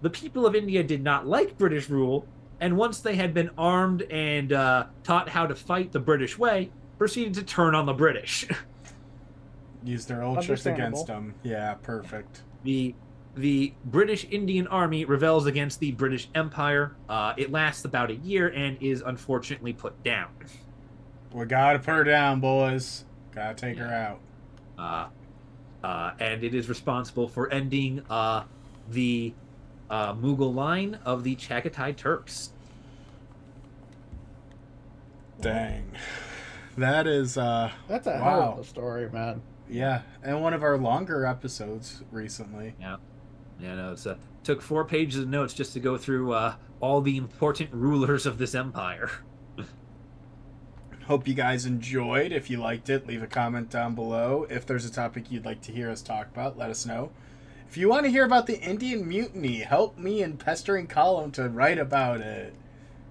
[0.03, 2.27] the people of India did not like British rule,
[2.61, 6.71] and once they had been armed and uh, taught how to fight the British way,
[6.99, 8.47] proceeded to turn on the British.
[9.85, 11.35] Use their old tricks against them.
[11.43, 12.43] Yeah, perfect.
[12.63, 12.95] the
[13.37, 16.95] the British Indian Army rebels against the British Empire.
[17.09, 20.29] Uh, it lasts about a year and is unfortunately put down.
[21.35, 23.05] We gotta put her down, boys.
[23.35, 24.21] Gotta take her out.
[24.79, 25.09] Uh,
[25.85, 28.45] uh, and it is responsible for ending uh,
[28.89, 29.35] the
[29.91, 32.51] uh, Mughal line of the Chagatai Turks.
[35.41, 35.91] Dang.
[36.79, 39.43] That is, uh, That's a hell of a story, man.
[39.69, 42.75] yeah, and one of our longer episodes recently.
[43.61, 47.01] You know, it's uh, took four pages of notes just to go through uh, all
[47.01, 49.11] the important rulers of this empire.
[51.07, 52.33] Hope you guys enjoyed.
[52.33, 54.47] If you liked it, leave a comment down below.
[54.49, 57.11] If there's a topic you'd like to hear us talk about, let us know.
[57.69, 61.49] If you want to hear about the Indian Mutiny, help me in pestering Colum to
[61.49, 62.55] write about it.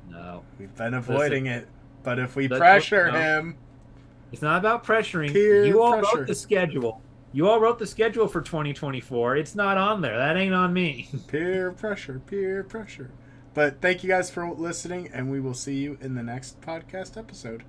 [0.10, 1.68] No, We've been avoiding it,
[2.04, 3.18] but if we pressure no.
[3.20, 3.58] him,
[4.32, 5.32] It's not about pressuring.
[5.32, 6.18] Peer you all pressure.
[6.20, 7.02] wrote the schedule.
[7.32, 9.38] You all wrote the schedule for 2024.
[9.38, 10.18] It's not on there.
[10.18, 11.10] That ain't on me.
[11.28, 13.12] peer pressure, peer pressure.
[13.54, 17.18] But thank you guys for listening, and we will see you in the next podcast
[17.18, 17.64] episode.